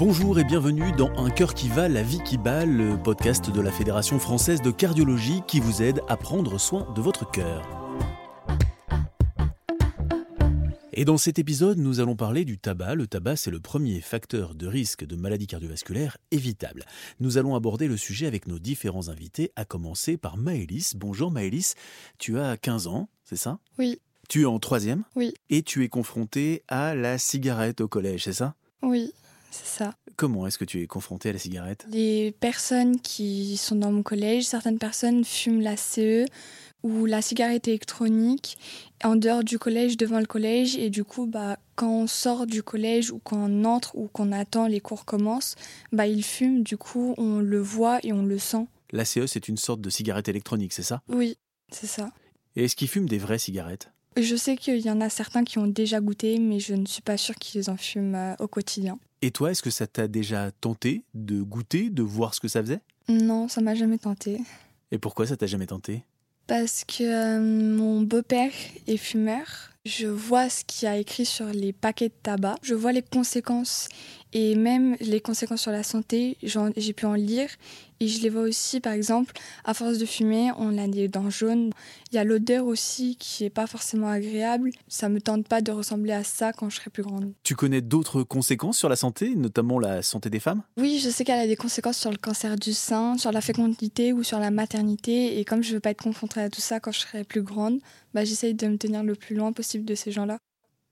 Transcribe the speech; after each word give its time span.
Bonjour 0.00 0.38
et 0.38 0.44
bienvenue 0.44 0.92
dans 0.92 1.12
Un 1.18 1.28
cœur 1.28 1.52
qui 1.52 1.68
va, 1.68 1.86
la 1.86 2.02
vie 2.02 2.22
qui 2.24 2.38
bat, 2.38 2.64
le 2.64 2.96
podcast 2.96 3.50
de 3.50 3.60
la 3.60 3.70
Fédération 3.70 4.18
française 4.18 4.62
de 4.62 4.70
cardiologie 4.70 5.42
qui 5.46 5.60
vous 5.60 5.82
aide 5.82 6.00
à 6.08 6.16
prendre 6.16 6.56
soin 6.56 6.90
de 6.94 7.02
votre 7.02 7.30
cœur. 7.30 7.68
Et 10.94 11.04
dans 11.04 11.18
cet 11.18 11.38
épisode, 11.38 11.76
nous 11.76 12.00
allons 12.00 12.16
parler 12.16 12.46
du 12.46 12.56
tabac. 12.56 12.94
Le 12.94 13.06
tabac, 13.08 13.36
c'est 13.36 13.50
le 13.50 13.60
premier 13.60 14.00
facteur 14.00 14.54
de 14.54 14.66
risque 14.66 15.04
de 15.04 15.16
maladie 15.16 15.46
cardiovasculaire 15.46 16.16
évitable. 16.30 16.86
Nous 17.20 17.36
allons 17.36 17.54
aborder 17.54 17.86
le 17.86 17.98
sujet 17.98 18.26
avec 18.26 18.46
nos 18.46 18.58
différents 18.58 19.10
invités, 19.10 19.52
à 19.54 19.66
commencer 19.66 20.16
par 20.16 20.38
Maëlys. 20.38 20.94
Bonjour 20.96 21.30
Maëlys, 21.30 21.74
tu 22.16 22.38
as 22.38 22.56
15 22.56 22.86
ans, 22.86 23.10
c'est 23.26 23.36
ça? 23.36 23.58
Oui. 23.78 24.00
Tu 24.30 24.42
es 24.42 24.46
en 24.46 24.60
troisième? 24.60 25.04
Oui. 25.14 25.34
Et 25.50 25.62
tu 25.62 25.84
es 25.84 25.90
confrontée 25.90 26.62
à 26.68 26.94
la 26.94 27.18
cigarette 27.18 27.82
au 27.82 27.88
collège, 27.88 28.24
c'est 28.24 28.32
ça? 28.32 28.54
Oui, 28.82 29.12
c'est 29.50 29.66
ça. 29.66 29.94
Comment 30.16 30.46
est-ce 30.46 30.58
que 30.58 30.64
tu 30.64 30.82
es 30.82 30.86
confrontée 30.86 31.30
à 31.30 31.32
la 31.32 31.38
cigarette? 31.38 31.86
Les 31.90 32.32
personnes 32.32 33.00
qui 33.00 33.56
sont 33.56 33.76
dans 33.76 33.92
mon 33.92 34.02
collège, 34.02 34.44
certaines 34.44 34.78
personnes 34.78 35.24
fument 35.24 35.60
la 35.60 35.76
CE 35.76 36.26
ou 36.82 37.06
la 37.06 37.22
cigarette 37.22 37.68
électronique 37.68 38.58
en 39.04 39.16
dehors 39.16 39.44
du 39.44 39.58
collège, 39.58 39.96
devant 39.96 40.18
le 40.18 40.26
collège. 40.26 40.76
Et 40.76 40.90
du 40.90 41.04
coup, 41.04 41.26
bah, 41.26 41.58
quand 41.74 41.90
on 41.90 42.06
sort 42.06 42.46
du 42.46 42.62
collège 42.62 43.10
ou 43.10 43.18
quand 43.18 43.38
on 43.38 43.64
entre 43.64 43.94
ou 43.96 44.08
qu'on 44.08 44.32
attend 44.32 44.66
les 44.66 44.80
cours 44.80 45.04
commencent, 45.04 45.56
bah, 45.92 46.06
ils 46.06 46.24
fument. 46.24 46.62
Du 46.62 46.76
coup, 46.76 47.14
on 47.18 47.38
le 47.38 47.60
voit 47.60 47.98
et 48.02 48.12
on 48.12 48.24
le 48.24 48.38
sent. 48.38 48.66
La 48.92 49.04
CE, 49.04 49.26
c'est 49.26 49.48
une 49.48 49.56
sorte 49.56 49.80
de 49.80 49.90
cigarette 49.90 50.28
électronique, 50.28 50.72
c'est 50.72 50.82
ça? 50.82 51.02
Oui, 51.08 51.38
c'est 51.70 51.86
ça. 51.86 52.10
Et 52.56 52.64
est-ce 52.64 52.76
qu'ils 52.76 52.88
fument 52.88 53.08
des 53.08 53.18
vraies 53.18 53.38
cigarettes? 53.38 53.92
Je 54.16 54.34
sais 54.36 54.56
qu'il 54.56 54.80
y 54.80 54.90
en 54.90 55.00
a 55.00 55.08
certains 55.08 55.44
qui 55.44 55.58
ont 55.58 55.66
déjà 55.66 56.00
goûté, 56.00 56.38
mais 56.38 56.58
je 56.58 56.74
ne 56.74 56.86
suis 56.86 57.02
pas 57.02 57.16
sûre 57.16 57.36
qu'ils 57.36 57.70
en 57.70 57.76
fument 57.76 58.14
euh, 58.14 58.34
au 58.40 58.48
quotidien. 58.48 58.98
Et 59.22 59.30
toi, 59.30 59.50
est-ce 59.50 59.62
que 59.62 59.70
ça 59.70 59.86
t'a 59.86 60.08
déjà 60.08 60.50
tenté 60.50 61.04
de 61.14 61.42
goûter, 61.42 61.90
de 61.90 62.02
voir 62.02 62.34
ce 62.34 62.40
que 62.40 62.48
ça 62.48 62.60
faisait? 62.60 62.80
Non, 63.08 63.48
ça 63.48 63.60
m'a 63.60 63.74
jamais 63.74 63.98
tenté. 63.98 64.40
Et 64.90 64.98
pourquoi 64.98 65.26
ça 65.26 65.36
t'a 65.36 65.46
jamais 65.46 65.66
tenté? 65.66 66.02
Parce 66.46 66.84
que 66.84 67.04
euh, 67.04 67.40
mon 67.40 68.02
beau-père 68.02 68.50
est 68.86 68.96
fumeur. 68.96 69.70
Je 69.86 70.06
vois 70.06 70.50
ce 70.50 70.62
qu'il 70.62 70.86
y 70.86 70.90
a 70.90 70.98
écrit 70.98 71.24
sur 71.24 71.46
les 71.46 71.72
paquets 71.72 72.10
de 72.10 72.14
tabac. 72.22 72.56
Je 72.62 72.74
vois 72.74 72.92
les 72.92 73.00
conséquences 73.00 73.88
et 74.34 74.54
même 74.54 74.94
les 75.00 75.20
conséquences 75.20 75.62
sur 75.62 75.72
la 75.72 75.82
santé. 75.82 76.36
J'ai 76.42 76.92
pu 76.92 77.06
en 77.06 77.14
lire 77.14 77.48
et 78.00 78.08
je 78.08 78.22
les 78.22 78.30
vois 78.30 78.42
aussi, 78.42 78.80
par 78.80 78.94
exemple, 78.94 79.34
à 79.64 79.74
force 79.74 79.98
de 79.98 80.06
fumer, 80.06 80.50
on 80.56 80.78
a 80.78 80.88
des 80.88 81.08
dents 81.08 81.28
jaunes. 81.28 81.70
Il 82.10 82.16
y 82.16 82.18
a 82.18 82.24
l'odeur 82.24 82.66
aussi 82.66 83.16
qui 83.16 83.44
est 83.44 83.50
pas 83.50 83.66
forcément 83.66 84.08
agréable. 84.08 84.70
Ça 84.88 85.10
me 85.10 85.20
tente 85.20 85.46
pas 85.46 85.60
de 85.60 85.70
ressembler 85.70 86.12
à 86.12 86.24
ça 86.24 86.52
quand 86.52 86.70
je 86.70 86.76
serai 86.76 86.88
plus 86.88 87.02
grande. 87.02 87.32
Tu 87.42 87.54
connais 87.54 87.82
d'autres 87.82 88.22
conséquences 88.22 88.78
sur 88.78 88.88
la 88.88 88.96
santé, 88.96 89.34
notamment 89.34 89.78
la 89.78 90.02
santé 90.02 90.30
des 90.30 90.40
femmes? 90.40 90.62
Oui, 90.78 90.98
je 91.02 91.10
sais 91.10 91.24
qu'elle 91.24 91.40
a 91.40 91.46
des 91.46 91.56
conséquences 91.56 91.98
sur 91.98 92.10
le 92.10 92.16
cancer 92.16 92.56
du 92.56 92.72
sein, 92.72 93.18
sur 93.18 93.32
la 93.32 93.42
fécondité 93.42 94.14
ou 94.14 94.22
sur 94.22 94.38
la 94.38 94.50
maternité. 94.50 95.38
Et 95.38 95.44
comme 95.44 95.62
je 95.62 95.74
veux 95.74 95.80
pas 95.80 95.90
être 95.90 96.02
confrontée 96.02 96.40
à 96.40 96.48
tout 96.48 96.62
ça 96.62 96.80
quand 96.80 96.92
je 96.92 97.00
serai 97.00 97.24
plus 97.24 97.42
grande, 97.42 97.80
bah, 98.14 98.24
j'essaye 98.24 98.54
de 98.54 98.66
me 98.66 98.78
tenir 98.78 99.04
le 99.04 99.14
plus 99.14 99.36
loin 99.36 99.52
possible 99.52 99.69
de 99.78 99.94
ces 99.94 100.10
gens-là? 100.12 100.38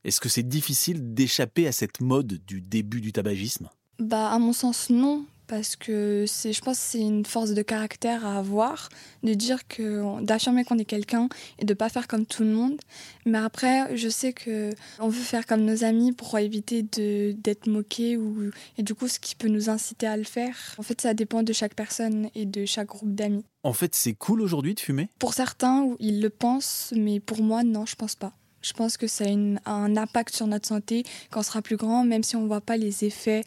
Est-ce 0.05 0.21
que 0.21 0.29
c'est 0.29 0.47
difficile 0.47 1.15
d'échapper 1.15 1.67
à 1.67 1.73
cette 1.73 2.01
mode 2.01 2.41
du 2.47 2.61
début 2.61 3.01
du 3.01 3.13
tabagisme? 3.13 3.69
Bah, 3.99 4.31
à 4.31 4.39
mon 4.39 4.53
sens, 4.53 4.91
non. 4.91 5.25
Parce 5.49 5.77
que 5.77 6.27
c'est, 6.27 6.53
je 6.53 6.61
pense 6.61 6.77
que 6.77 6.85
c'est 6.85 7.01
une 7.01 7.25
force 7.25 7.53
de 7.53 7.63
caractère 7.63 8.27
à 8.27 8.37
avoir, 8.37 8.91
de 9.23 9.33
dire 9.33 9.67
que, 9.67 10.23
d'affirmer 10.23 10.63
qu'on 10.67 10.77
est 10.77 10.85
quelqu'un 10.85 11.31
et 11.59 11.65
de 11.65 11.73
pas 11.73 11.89
faire 11.89 12.07
comme 12.07 12.27
tout 12.27 12.43
le 12.43 12.51
monde. 12.51 12.79
Mais 13.25 13.39
après, 13.39 13.97
je 13.97 14.11
sais 14.11 14.35
que 14.35 14.75
on 14.99 15.09
veut 15.09 15.23
faire 15.23 15.47
comme 15.47 15.65
nos 15.65 15.85
amis 15.85 16.13
pour 16.13 16.39
éviter 16.39 16.83
de, 16.83 17.33
d'être 17.33 17.67
moqué 17.67 18.19
ou, 18.19 18.51
et 18.77 18.83
du 18.83 18.95
coup, 18.95 19.09
ce 19.09 19.19
qui 19.19 19.35
peut 19.35 19.49
nous 19.49 19.71
inciter 19.71 20.07
à 20.07 20.19
le 20.19 20.25
faire. 20.25 20.75
En 20.77 20.83
fait, 20.83 21.01
ça 21.01 21.15
dépend 21.15 21.43
de 21.43 21.55
chaque 21.55 21.75
personne 21.75 22.29
et 22.35 22.45
de 22.45 22.67
chaque 22.67 22.89
groupe 22.89 23.15
d'amis. 23.15 23.47
En 23.63 23.73
fait, 23.73 23.95
c'est 23.95 24.13
cool 24.13 24.43
aujourd'hui 24.43 24.75
de 24.75 24.81
fumer? 24.81 25.09
Pour 25.19 25.33
certains, 25.33 25.97
ils 25.99 26.21
le 26.21 26.29
pensent, 26.29 26.93
mais 26.95 27.21
pour 27.21 27.43
moi, 27.43 27.65
non, 27.65 27.87
je 27.87 27.97
pense 27.97 28.17
pas. 28.17 28.35
Je 28.63 28.73
pense 28.73 28.97
que 28.97 29.07
ça 29.07 29.25
a 29.25 29.29
une- 29.29 29.61
un 29.67 29.97
impact 29.97 30.35
sur 30.35 30.47
notre 30.47 30.67
santé 30.67 31.05
quand 31.31 31.41
on 31.41 31.43
sera 31.43 31.63
plus 31.63 31.77
grand, 31.77 32.05
même 32.05 32.23
si 32.23 32.37
on 32.37 32.43
ne 32.43 32.47
voit 32.49 32.61
pas 32.61 32.77
les 32.77 33.05
effets 33.05 33.43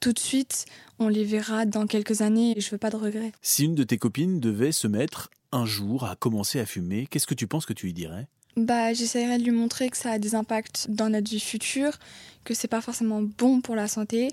tout 0.00 0.12
de 0.12 0.18
suite, 0.18 0.66
on 0.98 1.08
les 1.08 1.24
verra 1.24 1.66
dans 1.66 1.86
quelques 1.86 2.20
années 2.20 2.54
et 2.56 2.60
je 2.60 2.70
veux 2.70 2.78
pas 2.78 2.90
de 2.90 2.96
regrets. 2.96 3.32
Si 3.42 3.64
une 3.64 3.74
de 3.74 3.84
tes 3.84 3.96
copines 3.98 4.40
devait 4.40 4.72
se 4.72 4.86
mettre 4.86 5.30
un 5.52 5.64
jour 5.66 6.04
à 6.04 6.16
commencer 6.16 6.60
à 6.60 6.66
fumer, 6.66 7.06
qu'est-ce 7.06 7.26
que 7.26 7.34
tu 7.34 7.46
penses 7.46 7.64
que 7.66 7.72
tu 7.72 7.86
lui 7.86 7.92
dirais? 7.92 8.26
Bah, 8.56 8.92
j'essaierai 8.92 9.38
de 9.38 9.44
lui 9.44 9.50
montrer 9.50 9.88
que 9.88 9.96
ça 9.96 10.12
a 10.12 10.18
des 10.18 10.34
impacts 10.34 10.86
dans 10.88 11.08
notre 11.08 11.28
vie 11.30 11.40
future, 11.40 11.98
que 12.44 12.54
c'est 12.54 12.68
pas 12.68 12.80
forcément 12.80 13.20
bon 13.22 13.60
pour 13.60 13.74
la 13.76 13.88
santé 13.88 14.30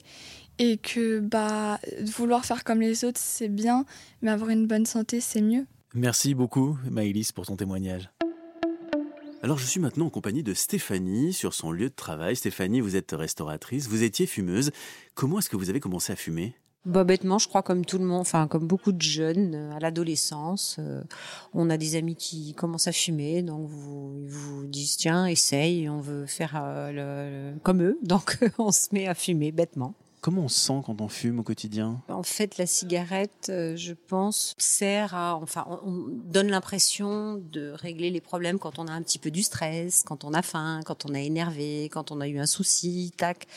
et 0.59 0.77
que 0.77 1.19
bah 1.19 1.79
vouloir 2.03 2.45
faire 2.45 2.63
comme 2.63 2.81
les 2.81 3.03
autres 3.03 3.19
c'est 3.21 3.47
bien, 3.49 3.85
mais 4.21 4.29
avoir 4.31 4.49
une 4.51 4.67
bonne 4.67 4.85
santé 4.85 5.21
c'est 5.21 5.41
mieux. 5.41 5.65
Merci 5.93 6.35
beaucoup, 6.35 6.77
Maëlys, 6.89 7.31
pour 7.31 7.45
ton 7.47 7.55
témoignage. 7.55 8.09
Alors, 9.43 9.57
je 9.57 9.65
suis 9.65 9.79
maintenant 9.79 10.05
en 10.05 10.09
compagnie 10.11 10.43
de 10.43 10.53
Stéphanie 10.53 11.33
sur 11.33 11.55
son 11.55 11.71
lieu 11.71 11.89
de 11.89 11.95
travail. 11.95 12.35
Stéphanie, 12.35 12.79
vous 12.79 12.95
êtes 12.95 13.11
restauratrice, 13.11 13.87
vous 13.87 14.03
étiez 14.03 14.27
fumeuse. 14.27 14.69
Comment 15.15 15.39
est-ce 15.39 15.49
que 15.49 15.57
vous 15.57 15.71
avez 15.71 15.79
commencé 15.79 16.13
à 16.13 16.15
fumer? 16.15 16.53
Bah, 16.85 17.03
bêtement, 17.03 17.39
je 17.39 17.47
crois 17.47 17.63
comme 17.63 17.83
tout 17.83 17.97
le 17.97 18.05
monde, 18.05 18.21
enfin 18.21 18.47
comme 18.47 18.67
beaucoup 18.67 18.91
de 18.91 19.01
jeunes 19.01 19.53
euh, 19.55 19.75
à 19.75 19.79
l'adolescence, 19.79 20.77
euh, 20.79 21.01
on 21.53 21.69
a 21.69 21.77
des 21.77 21.95
amis 21.95 22.15
qui 22.15 22.53
commencent 22.55 22.87
à 22.87 22.91
fumer, 22.91 23.43
donc 23.43 23.67
vous, 23.67 24.15
ils 24.19 24.29
vous 24.29 24.65
disent 24.65 24.97
tiens 24.97 25.27
essaye, 25.27 25.87
on 25.89 26.01
veut 26.01 26.25
faire 26.25 26.53
euh, 26.55 27.53
comme 27.61 27.83
eux, 27.83 27.99
donc 28.03 28.39
on 28.57 28.71
se 28.71 28.87
met 28.93 29.07
à 29.07 29.13
fumer 29.13 29.51
bêtement. 29.51 29.93
Comment 30.21 30.43
on 30.43 30.47
se 30.49 30.59
sent 30.59 30.81
quand 30.85 31.01
on 31.01 31.07
fume 31.07 31.39
au 31.39 31.43
quotidien? 31.43 31.99
En 32.07 32.21
fait, 32.21 32.59
la 32.59 32.67
cigarette, 32.67 33.47
euh, 33.49 33.75
je 33.75 33.93
pense, 33.93 34.53
sert 34.59 35.15
à, 35.15 35.35
enfin, 35.35 35.65
on, 35.67 35.79
on 35.83 36.07
donne 36.09 36.49
l'impression 36.49 37.37
de 37.37 37.71
régler 37.71 38.11
les 38.11 38.21
problèmes 38.21 38.59
quand 38.59 38.77
on 38.77 38.87
a 38.87 38.91
un 38.91 39.01
petit 39.01 39.17
peu 39.17 39.31
du 39.31 39.41
stress, 39.41 40.03
quand 40.03 40.23
on 40.23 40.35
a 40.35 40.43
faim, 40.43 40.81
quand 40.85 41.07
on 41.09 41.15
est 41.15 41.25
énervé, 41.25 41.89
quand 41.91 42.11
on 42.11 42.21
a 42.21 42.27
eu 42.27 42.37
un 42.37 42.45
souci, 42.45 43.11
tac, 43.17 43.47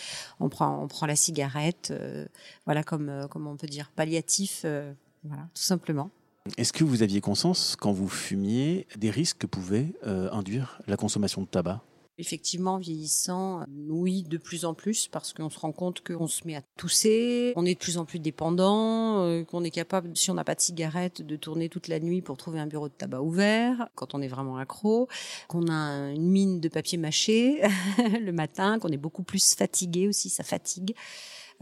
on 0.40 0.48
prend, 0.48 0.82
on 0.82 0.88
prend 0.88 1.04
la 1.04 1.16
cigarette, 1.16 1.90
euh, 1.90 2.24
voilà, 2.64 2.82
comme, 2.82 3.10
euh, 3.10 3.28
comment 3.28 3.50
on 3.50 3.56
peut 3.56 3.66
dire, 3.66 3.90
palliatif, 3.94 4.62
euh, 4.64 4.90
voilà, 5.22 5.42
tout 5.54 5.62
simplement. 5.62 6.10
Est-ce 6.56 6.72
que 6.72 6.84
vous 6.84 7.02
aviez 7.02 7.20
conscience, 7.20 7.76
quand 7.78 7.92
vous 7.92 8.08
fumiez, 8.08 8.86
des 8.96 9.10
risques 9.10 9.38
que 9.38 9.46
pouvait 9.46 9.94
euh, 10.06 10.30
induire 10.30 10.80
la 10.86 10.96
consommation 10.96 11.42
de 11.42 11.46
tabac? 11.46 11.82
Effectivement, 12.16 12.78
vieillissant, 12.78 13.62
euh, 13.62 13.64
oui, 13.88 14.22
de 14.22 14.38
plus 14.38 14.64
en 14.64 14.72
plus, 14.72 15.08
parce 15.08 15.32
qu'on 15.32 15.50
se 15.50 15.58
rend 15.58 15.72
compte 15.72 16.00
qu'on 16.00 16.28
se 16.28 16.46
met 16.46 16.54
à 16.54 16.62
tousser, 16.76 17.52
on 17.56 17.66
est 17.66 17.74
de 17.74 17.78
plus 17.78 17.98
en 17.98 18.04
plus 18.04 18.20
dépendant, 18.20 19.24
euh, 19.24 19.42
qu'on 19.42 19.64
est 19.64 19.72
capable, 19.72 20.16
si 20.16 20.30
on 20.30 20.34
n'a 20.34 20.44
pas 20.44 20.54
de 20.54 20.60
cigarette, 20.60 21.22
de 21.22 21.34
tourner 21.34 21.68
toute 21.68 21.88
la 21.88 21.98
nuit 21.98 22.22
pour 22.22 22.36
trouver 22.36 22.60
un 22.60 22.68
bureau 22.68 22.88
de 22.88 22.94
tabac 22.94 23.20
ouvert, 23.20 23.88
quand 23.96 24.14
on 24.14 24.22
est 24.22 24.28
vraiment 24.28 24.58
accro, 24.58 25.08
qu'on 25.48 25.68
a 25.68 26.12
une 26.12 26.30
mine 26.30 26.60
de 26.60 26.68
papier 26.68 26.98
mâché 26.98 27.62
le 27.98 28.30
matin, 28.30 28.78
qu'on 28.78 28.90
est 28.90 28.96
beaucoup 28.96 29.24
plus 29.24 29.54
fatigué 29.56 30.06
aussi, 30.06 30.28
ça 30.28 30.44
fatigue. 30.44 30.94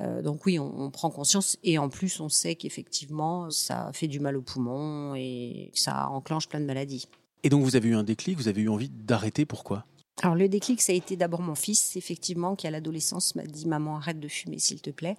Euh, 0.01 0.21
donc 0.21 0.45
oui, 0.45 0.59
on, 0.59 0.81
on 0.81 0.91
prend 0.91 1.11
conscience 1.11 1.57
et 1.65 1.79
en 1.79 1.89
plus 1.89 2.21
on 2.21 2.29
sait 2.29 2.57
qu'effectivement 2.57 3.51
ça 3.51 3.91
fait 3.93 4.09
du 4.09 4.21
mal 4.21 4.37
aux 4.37 4.43
poumons 4.43 5.15
et 5.15 5.71
ça 5.75 6.09
enclenche 6.09 6.49
plein 6.49 6.61
de 6.61 6.67
maladies. 6.67 7.09
Et 7.43 7.49
donc 7.49 7.63
vous 7.63 7.77
avez 7.77 7.89
eu 7.89 7.95
un 7.95 8.05
déclic, 8.05 8.37
vous 8.37 8.49
avez 8.49 8.63
eu 8.63 8.69
envie 8.69 8.89
d'arrêter, 8.89 9.45
pourquoi? 9.45 9.85
Alors 10.23 10.37
le 10.37 10.49
déclic, 10.49 10.81
ça 10.81 10.93
a 10.93 10.95
été 10.95 11.17
d'abord 11.17 11.43
mon 11.43 11.57
fils, 11.57 11.97
effectivement, 11.97 12.55
qui 12.55 12.69
à 12.69 12.71
l'adolescence 12.71 13.35
m'a 13.35 13.43
dit 13.43 13.67
maman 13.67 13.97
arrête 13.97 14.21
de 14.21 14.29
fumer 14.29 14.61
s'il 14.61 14.81
te 14.81 14.91
plaît. 14.91 15.17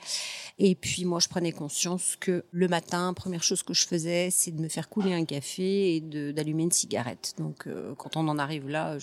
Et 0.59 0.75
puis 0.75 1.03
moi 1.03 1.19
je 1.19 1.28
prenais 1.28 1.52
conscience 1.52 2.16
que 2.18 2.46
le 2.52 2.69
matin, 2.69 3.13
première 3.13 3.44
chose 3.44 3.63
que 3.63 3.74
je 3.74 3.86
faisais, 3.86 4.30
c'est 4.31 4.52
de 4.52 4.62
me 4.62 4.69
faire 4.69 4.88
couler 4.88 5.13
un 5.13 5.25
café 5.25 5.97
et 5.97 6.00
d'allumer 6.00 6.63
une 6.63 6.72
cigarette. 6.72 7.34
Donc 7.38 7.68
euh, 7.68 7.94
quand 7.96 8.16
on 8.16 8.30
en 8.30 8.40
arrive 8.40 8.69
là, 8.69 8.97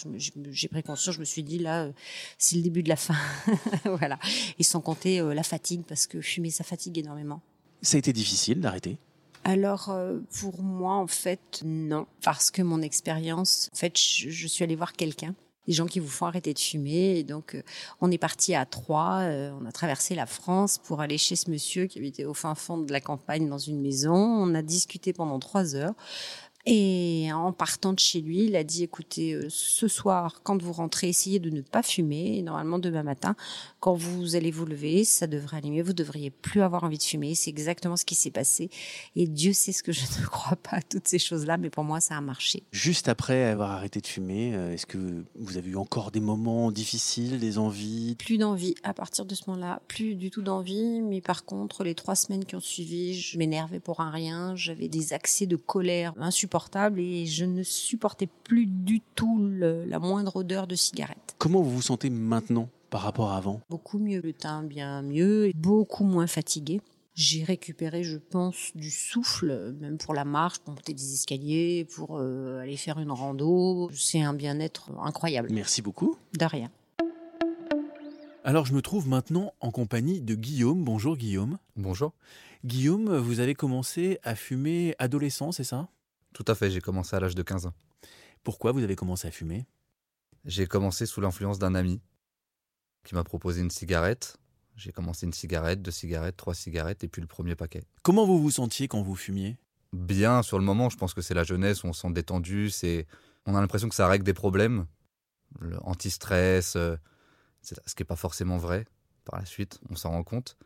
j'ai 0.50 0.68
pris 0.68 0.82
conscience, 0.82 1.14
je 1.14 1.20
me 1.20 1.26
suis 1.26 1.42
dit 1.42 1.58
là, 1.58 1.84
euh, 1.84 1.92
c'est 2.38 2.56
le 2.56 2.62
début 2.62 2.82
de 2.82 2.88
la 2.88 2.96
fin, 2.96 3.16
voilà. 3.84 4.18
Et 4.58 4.62
sans 4.62 4.80
compter 4.80 5.20
euh, 5.20 5.34
la 5.34 5.42
fatigue 5.42 5.82
parce 5.86 6.06
que 6.06 6.22
fumer 6.22 6.50
ça 6.50 6.64
fatigue 6.64 6.96
énormément. 6.96 7.42
Ça 7.82 7.96
a 7.96 7.98
été 7.98 8.14
difficile 8.14 8.62
d'arrêter? 8.62 8.96
Alors 9.44 9.94
pour 10.38 10.62
moi 10.62 10.96
en 10.96 11.06
fait 11.06 11.62
non 11.64 12.06
parce 12.22 12.50
que 12.50 12.60
mon 12.60 12.82
expérience 12.82 13.70
en 13.72 13.76
fait 13.76 13.98
je, 13.98 14.28
je 14.28 14.46
suis 14.46 14.64
allée 14.64 14.76
voir 14.76 14.92
quelqu'un 14.92 15.34
des 15.70 15.74
gens 15.76 15.86
qui 15.86 16.00
vous 16.00 16.08
font 16.08 16.26
arrêter 16.26 16.52
de 16.52 16.58
fumer. 16.58 17.18
Et 17.18 17.22
donc 17.22 17.54
euh, 17.54 17.62
on 18.00 18.10
est 18.10 18.18
parti 18.18 18.56
à 18.56 18.66
trois 18.66 19.20
euh, 19.20 19.52
on 19.62 19.66
a 19.66 19.70
traversé 19.70 20.16
la 20.16 20.26
France 20.26 20.78
pour 20.78 21.00
aller 21.00 21.16
chez 21.16 21.36
ce 21.36 21.48
monsieur 21.48 21.86
qui 21.86 21.98
habitait 22.00 22.24
au 22.24 22.34
fin 22.34 22.56
fond 22.56 22.78
de 22.78 22.92
la 22.92 23.00
campagne 23.00 23.48
dans 23.48 23.58
une 23.58 23.80
maison. 23.80 24.16
On 24.16 24.52
a 24.56 24.62
discuté 24.62 25.12
pendant 25.12 25.38
trois 25.38 25.76
heures 25.76 25.94
Et 26.66 27.32
en 27.32 27.52
partant 27.52 27.94
de 27.94 27.98
chez 27.98 28.20
lui, 28.20 28.44
il 28.44 28.56
a 28.56 28.64
dit 28.64 28.84
écoutez, 28.84 29.32
euh, 29.32 29.46
ce 29.48 29.88
soir, 29.88 30.42
quand 30.42 30.60
vous 30.62 30.72
rentrez, 30.74 31.08
essayez 31.08 31.38
de 31.38 31.48
ne 31.48 31.62
pas 31.62 31.82
fumer. 31.82 32.36
Et 32.36 32.42
normalement, 32.42 32.78
demain 32.78 33.02
matin, 33.02 33.34
quand 33.80 33.94
vous 33.94 34.36
allez 34.36 34.50
vous 34.50 34.66
lever, 34.66 35.04
ça 35.04 35.26
devrait 35.26 35.56
aller 35.56 35.70
mieux. 35.70 35.82
Vous 35.82 35.94
devriez 35.94 36.28
plus 36.28 36.60
avoir 36.60 36.84
envie 36.84 36.98
de 36.98 37.02
fumer. 37.02 37.34
C'est 37.34 37.48
exactement 37.48 37.96
ce 37.96 38.04
qui 38.04 38.14
s'est 38.14 38.30
passé. 38.30 38.68
Et 39.16 39.26
Dieu 39.26 39.54
sait 39.54 39.72
ce 39.72 39.82
que 39.82 39.90
je 39.92 40.02
ne 40.20 40.26
crois 40.26 40.56
pas 40.56 40.76
à 40.76 40.82
toutes 40.82 41.08
ces 41.08 41.18
choses-là, 41.18 41.56
mais 41.56 41.70
pour 41.70 41.84
moi, 41.84 41.98
ça 41.98 42.18
a 42.18 42.20
marché. 42.20 42.62
Juste 42.72 43.08
après 43.08 43.44
avoir 43.44 43.70
arrêté 43.70 44.02
de 44.02 44.06
fumer, 44.06 44.54
euh, 44.54 44.74
est-ce 44.74 44.84
que 44.84 45.24
vous 45.36 45.56
avez 45.56 45.70
eu 45.70 45.76
encore 45.76 46.10
des 46.10 46.20
moments 46.20 46.70
difficiles, 46.70 47.40
des 47.40 47.56
envies? 47.56 48.16
Plus 48.18 48.36
d'envie. 48.36 48.74
À 48.82 48.92
partir 48.92 49.24
de 49.24 49.34
ce 49.34 49.44
moment-là, 49.46 49.80
plus 49.88 50.14
du 50.14 50.30
tout 50.30 50.42
d'envie. 50.42 51.00
Mais 51.00 51.22
par 51.22 51.46
contre, 51.46 51.84
les 51.84 51.94
trois 51.94 52.16
semaines 52.16 52.44
qui 52.44 52.54
ont 52.54 52.60
suivi, 52.60 53.18
je 53.18 53.38
m'énervais 53.38 53.80
pour 53.80 54.00
un 54.00 54.10
rien. 54.10 54.54
J'avais 54.56 54.88
des 54.88 55.14
accès 55.14 55.46
de 55.46 55.56
colère 55.56 56.12
insupportables 56.18 56.49
et 56.96 57.26
je 57.26 57.44
ne 57.44 57.62
supportais 57.62 58.28
plus 58.44 58.66
du 58.66 59.00
tout 59.14 59.38
la 59.40 59.98
moindre 59.98 60.36
odeur 60.36 60.66
de 60.66 60.74
cigarette. 60.74 61.34
Comment 61.38 61.62
vous 61.62 61.70
vous 61.70 61.82
sentez 61.82 62.10
maintenant 62.10 62.68
par 62.90 63.02
rapport 63.02 63.30
à 63.30 63.36
avant? 63.36 63.60
Beaucoup 63.70 63.98
mieux, 63.98 64.20
le 64.20 64.32
teint 64.32 64.62
bien 64.62 65.02
mieux, 65.02 65.46
et 65.46 65.52
beaucoup 65.54 66.04
moins 66.04 66.26
fatigué. 66.26 66.80
J'ai 67.14 67.44
récupéré, 67.44 68.02
je 68.02 68.16
pense, 68.16 68.70
du 68.74 68.90
souffle, 68.90 69.74
même 69.80 69.98
pour 69.98 70.14
la 70.14 70.24
marche, 70.24 70.58
pour 70.60 70.74
monter 70.74 70.94
des 70.94 71.14
escaliers, 71.14 71.86
pour 71.94 72.18
euh, 72.18 72.60
aller 72.60 72.76
faire 72.76 72.98
une 72.98 73.10
rando. 73.10 73.90
C'est 73.92 74.22
un 74.22 74.32
bien-être 74.32 74.90
incroyable. 75.02 75.48
Merci 75.52 75.82
beaucoup. 75.82 76.16
De 76.38 76.44
rien. 76.44 76.70
Alors 78.42 78.64
je 78.64 78.72
me 78.72 78.80
trouve 78.80 79.06
maintenant 79.06 79.52
en 79.60 79.70
compagnie 79.70 80.20
de 80.22 80.34
Guillaume. 80.34 80.82
Bonjour 80.82 81.16
Guillaume. 81.16 81.58
Bonjour. 81.76 82.12
Guillaume, 82.64 83.16
vous 83.16 83.40
avez 83.40 83.54
commencé 83.54 84.18
à 84.22 84.34
fumer 84.34 84.94
adolescent, 84.98 85.52
c'est 85.52 85.64
ça? 85.64 85.88
Tout 86.32 86.44
à 86.46 86.54
fait, 86.54 86.70
j'ai 86.70 86.80
commencé 86.80 87.16
à 87.16 87.20
l'âge 87.20 87.34
de 87.34 87.42
15 87.42 87.66
ans. 87.66 87.74
Pourquoi 88.42 88.72
vous 88.72 88.82
avez 88.82 88.96
commencé 88.96 89.28
à 89.28 89.30
fumer? 89.30 89.66
J'ai 90.44 90.66
commencé 90.66 91.06
sous 91.06 91.20
l'influence 91.20 91.58
d'un 91.58 91.74
ami 91.74 92.00
qui 93.04 93.14
m'a 93.14 93.24
proposé 93.24 93.60
une 93.60 93.70
cigarette. 93.70 94.36
J'ai 94.76 94.92
commencé 94.92 95.26
une 95.26 95.32
cigarette, 95.32 95.82
deux 95.82 95.90
cigarettes, 95.90 96.36
trois 96.36 96.54
cigarettes 96.54 97.04
et 97.04 97.08
puis 97.08 97.20
le 97.20 97.26
premier 97.26 97.54
paquet. 97.54 97.82
Comment 98.02 98.24
vous 98.24 98.40
vous 98.40 98.50
sentiez 98.50 98.88
quand 98.88 99.02
vous 99.02 99.16
fumiez? 99.16 99.58
Bien 99.92 100.42
sur 100.42 100.58
le 100.58 100.64
moment, 100.64 100.88
je 100.88 100.96
pense 100.96 101.14
que 101.14 101.20
c'est 101.20 101.34
la 101.34 101.44
jeunesse 101.44 101.82
où 101.82 101.88
on 101.88 101.92
se 101.92 102.02
sent 102.02 102.12
détendu, 102.12 102.70
c'est 102.70 103.06
on 103.44 103.54
a 103.54 103.60
l'impression 103.60 103.88
que 103.88 103.94
ça 103.94 104.06
règle 104.06 104.24
des 104.24 104.34
problèmes, 104.34 104.86
le 105.58 105.76
anti-stress, 105.82 106.76
euh, 106.76 106.96
ce 107.62 107.74
qui 107.74 108.02
n'est 108.02 108.06
pas 108.06 108.16
forcément 108.16 108.56
vrai 108.56 108.86
par 109.24 109.38
la 109.38 109.46
suite, 109.46 109.80
on 109.90 109.96
s'en 109.96 110.10
rend 110.10 110.22
compte, 110.22 110.56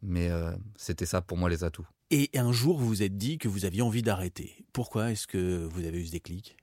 mais 0.00 0.30
euh, 0.30 0.52
c'était 0.76 1.06
ça 1.06 1.20
pour 1.20 1.36
moi 1.36 1.50
les 1.50 1.64
atouts. 1.64 1.86
Et 2.14 2.28
un 2.34 2.52
jour, 2.52 2.76
vous 2.76 2.86
vous 2.86 3.02
êtes 3.02 3.16
dit 3.16 3.38
que 3.38 3.48
vous 3.48 3.64
aviez 3.64 3.80
envie 3.80 4.02
d'arrêter. 4.02 4.66
Pourquoi 4.74 5.12
est-ce 5.12 5.26
que 5.26 5.64
vous 5.64 5.86
avez 5.86 5.98
eu 5.98 6.04
ce 6.04 6.12
déclic? 6.12 6.58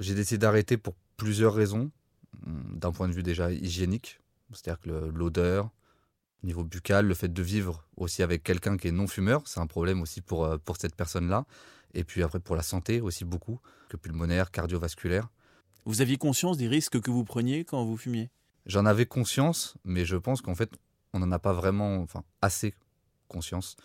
J'ai 0.00 0.12
décidé 0.16 0.38
d'arrêter 0.38 0.76
pour 0.76 0.94
plusieurs 1.16 1.54
raisons. 1.54 1.92
D'un 2.44 2.90
point 2.90 3.06
de 3.06 3.12
vue 3.12 3.22
déjà 3.22 3.52
hygiénique, 3.52 4.18
c'est-à-dire 4.52 4.80
que 4.80 4.90
l'odeur, 4.90 5.70
niveau 6.42 6.64
buccal, 6.64 7.06
le 7.06 7.14
fait 7.14 7.32
de 7.32 7.42
vivre 7.42 7.86
aussi 7.96 8.24
avec 8.24 8.42
quelqu'un 8.42 8.76
qui 8.76 8.88
est 8.88 8.92
non-fumeur, 8.92 9.42
c'est 9.46 9.60
un 9.60 9.68
problème 9.68 10.02
aussi 10.02 10.20
pour, 10.20 10.44
euh, 10.44 10.58
pour 10.58 10.76
cette 10.78 10.96
personne-là. 10.96 11.46
Et 11.94 12.02
puis 12.02 12.24
après 12.24 12.40
pour 12.40 12.56
la 12.56 12.62
santé 12.64 13.00
aussi 13.00 13.24
beaucoup, 13.24 13.60
que 13.88 13.96
pulmonaire, 13.96 14.50
cardiovasculaire. 14.50 15.28
Vous 15.84 16.00
aviez 16.00 16.16
conscience 16.16 16.56
des 16.56 16.66
risques 16.66 17.00
que 17.00 17.12
vous 17.12 17.24
preniez 17.24 17.64
quand 17.64 17.84
vous 17.84 17.96
fumiez? 17.96 18.30
J'en 18.66 18.84
avais 18.84 19.06
conscience, 19.06 19.76
mais 19.84 20.04
je 20.04 20.16
pense 20.16 20.42
qu'en 20.42 20.56
fait, 20.56 20.72
on 21.12 21.20
n'en 21.20 21.30
a 21.30 21.38
pas 21.38 21.52
vraiment, 21.52 21.98
enfin, 21.98 22.24
assez 22.42 22.74
conscience 23.28 23.76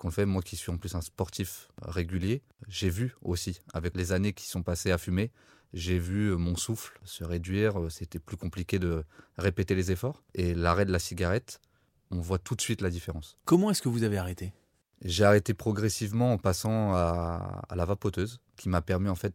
qu'on 0.00 0.10
fait. 0.10 0.24
Moi 0.24 0.42
qui 0.42 0.56
suis 0.56 0.72
en 0.72 0.78
plus 0.78 0.94
un 0.94 1.02
sportif 1.02 1.68
régulier, 1.82 2.42
j'ai 2.68 2.88
vu 2.88 3.14
aussi, 3.22 3.60
avec 3.74 3.96
les 3.96 4.12
années 4.12 4.32
qui 4.32 4.46
sont 4.48 4.62
passées 4.62 4.90
à 4.90 4.98
fumer, 4.98 5.30
j'ai 5.74 5.98
vu 5.98 6.34
mon 6.36 6.56
souffle 6.56 6.98
se 7.04 7.22
réduire. 7.22 7.74
C'était 7.90 8.18
plus 8.18 8.36
compliqué 8.36 8.78
de 8.78 9.04
répéter 9.36 9.74
les 9.74 9.92
efforts. 9.92 10.22
Et 10.34 10.54
l'arrêt 10.54 10.86
de 10.86 10.92
la 10.92 10.98
cigarette, 10.98 11.60
on 12.10 12.18
voit 12.18 12.38
tout 12.38 12.54
de 12.54 12.62
suite 12.62 12.80
la 12.80 12.90
différence. 12.90 13.36
Comment 13.44 13.70
est-ce 13.70 13.82
que 13.82 13.88
vous 13.88 14.02
avez 14.02 14.16
arrêté? 14.16 14.52
J'ai 15.04 15.24
arrêté 15.24 15.54
progressivement 15.54 16.32
en 16.32 16.38
passant 16.38 16.94
à, 16.94 17.62
la 17.74 17.84
vapoteuse, 17.84 18.40
qui 18.56 18.68
m'a 18.68 18.82
permis 18.82 19.08
en 19.08 19.14
fait 19.14 19.34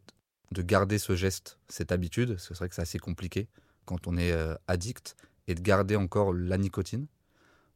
de 0.52 0.62
garder 0.62 0.98
ce 0.98 1.14
geste, 1.14 1.58
cette 1.68 1.92
habitude. 1.92 2.36
C'est 2.38 2.54
vrai 2.54 2.68
que 2.68 2.74
c'est 2.74 2.82
assez 2.82 2.98
compliqué 2.98 3.48
quand 3.84 4.08
on 4.08 4.16
est 4.16 4.32
euh, 4.32 4.54
addict, 4.66 5.16
et 5.46 5.54
de 5.54 5.60
garder 5.60 5.94
encore 5.94 6.32
la 6.32 6.58
nicotine. 6.58 7.06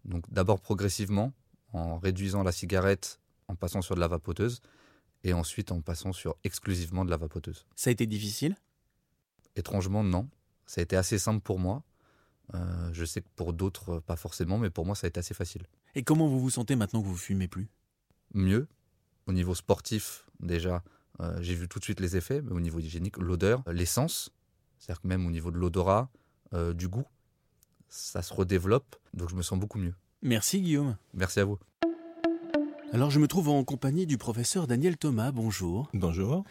Donc 0.05 0.25
d'abord 0.31 0.61
progressivement, 0.61 1.33
en 1.73 1.99
réduisant 1.99 2.43
la 2.43 2.53
cigarette, 2.53 3.21
en 3.49 3.55
passant 3.55 3.83
sur 3.83 3.95
de 3.95 4.01
la 4.01 4.09
vapoteuse, 4.09 4.61
et 5.25 5.33
ensuite 5.33 5.73
en 5.73 5.81
passant 5.81 6.13
sur 6.13 6.37
exclusivement 6.45 7.05
de 7.05 7.11
la 7.11 7.17
vapoteuse. 7.17 7.67
Ça 7.77 7.91
a 7.91 7.93
été 7.93 8.07
difficile? 8.07 8.57
Étrangement, 9.57 10.03
non. 10.03 10.29
Ça 10.67 10.81
a 10.81 10.83
été 10.83 10.97
assez 10.97 11.19
simple 11.19 11.41
pour 11.41 11.59
moi. 11.59 11.83
Euh, 12.55 12.91
je 12.93 13.05
sais 13.05 13.21
que 13.21 13.29
pour 13.37 13.53
d'autres, 13.53 14.01
pas 14.01 14.17
forcément, 14.17 14.59
mais 14.59 14.71
pour 14.71 14.87
moi, 14.87 14.95
ça 14.95 15.07
a 15.07 15.09
été 15.09 15.21
assez 15.21 15.35
facile. 15.35 15.67
Et 15.95 16.03
comment 16.03 16.29
vous 16.29 16.41
vous 16.41 16.51
sentez 16.51 16.77
maintenant 16.77 17.03
que 17.03 17.07
vous 17.07 17.17
fumez 17.17 17.49
plus? 17.49 17.69
Mieux. 18.35 18.69
Au 19.27 19.33
niveau 19.33 19.55
sportif, 19.55 20.27
déjà, 20.41 20.83
euh, 21.21 21.41
j'ai 21.43 21.55
vu 21.55 21.69
tout 21.69 21.79
de 21.79 21.85
suite 21.85 22.01
les 22.01 22.17
effets, 22.17 22.41
mais 22.43 22.53
au 22.53 22.61
niveau 22.61 22.79
hygiénique, 22.79 23.19
l'odeur, 23.19 23.63
l'essence, 23.67 24.31
c'est-à-dire 24.79 25.03
que 25.03 25.09
même 25.09 25.27
au 25.27 25.31
niveau 25.31 25.51
de 25.51 25.59
l'odorat, 25.59 26.11
euh, 26.55 26.73
du 26.73 26.89
goût, 26.89 27.07
ça 27.89 28.23
se 28.23 28.33
redéveloppe, 28.33 28.97
donc 29.15 29.29
je 29.29 29.35
me 29.35 29.43
sens 29.43 29.59
beaucoup 29.59 29.79
mieux. 29.79 29.95
Merci 30.23 30.61
Guillaume. 30.61 30.97
Merci 31.15 31.41
à 31.41 31.45
vous. 31.45 31.59
Alors 32.93 33.11
je 33.11 33.21
me 33.21 33.29
trouve 33.29 33.49
en 33.49 33.63
compagnie 33.65 34.07
du 34.07 34.19
professeur 34.19 34.67
Daniel 34.67 34.97
Thomas. 34.97 35.31
Bonjour. 35.31 35.89
Bonjour. 35.95 36.45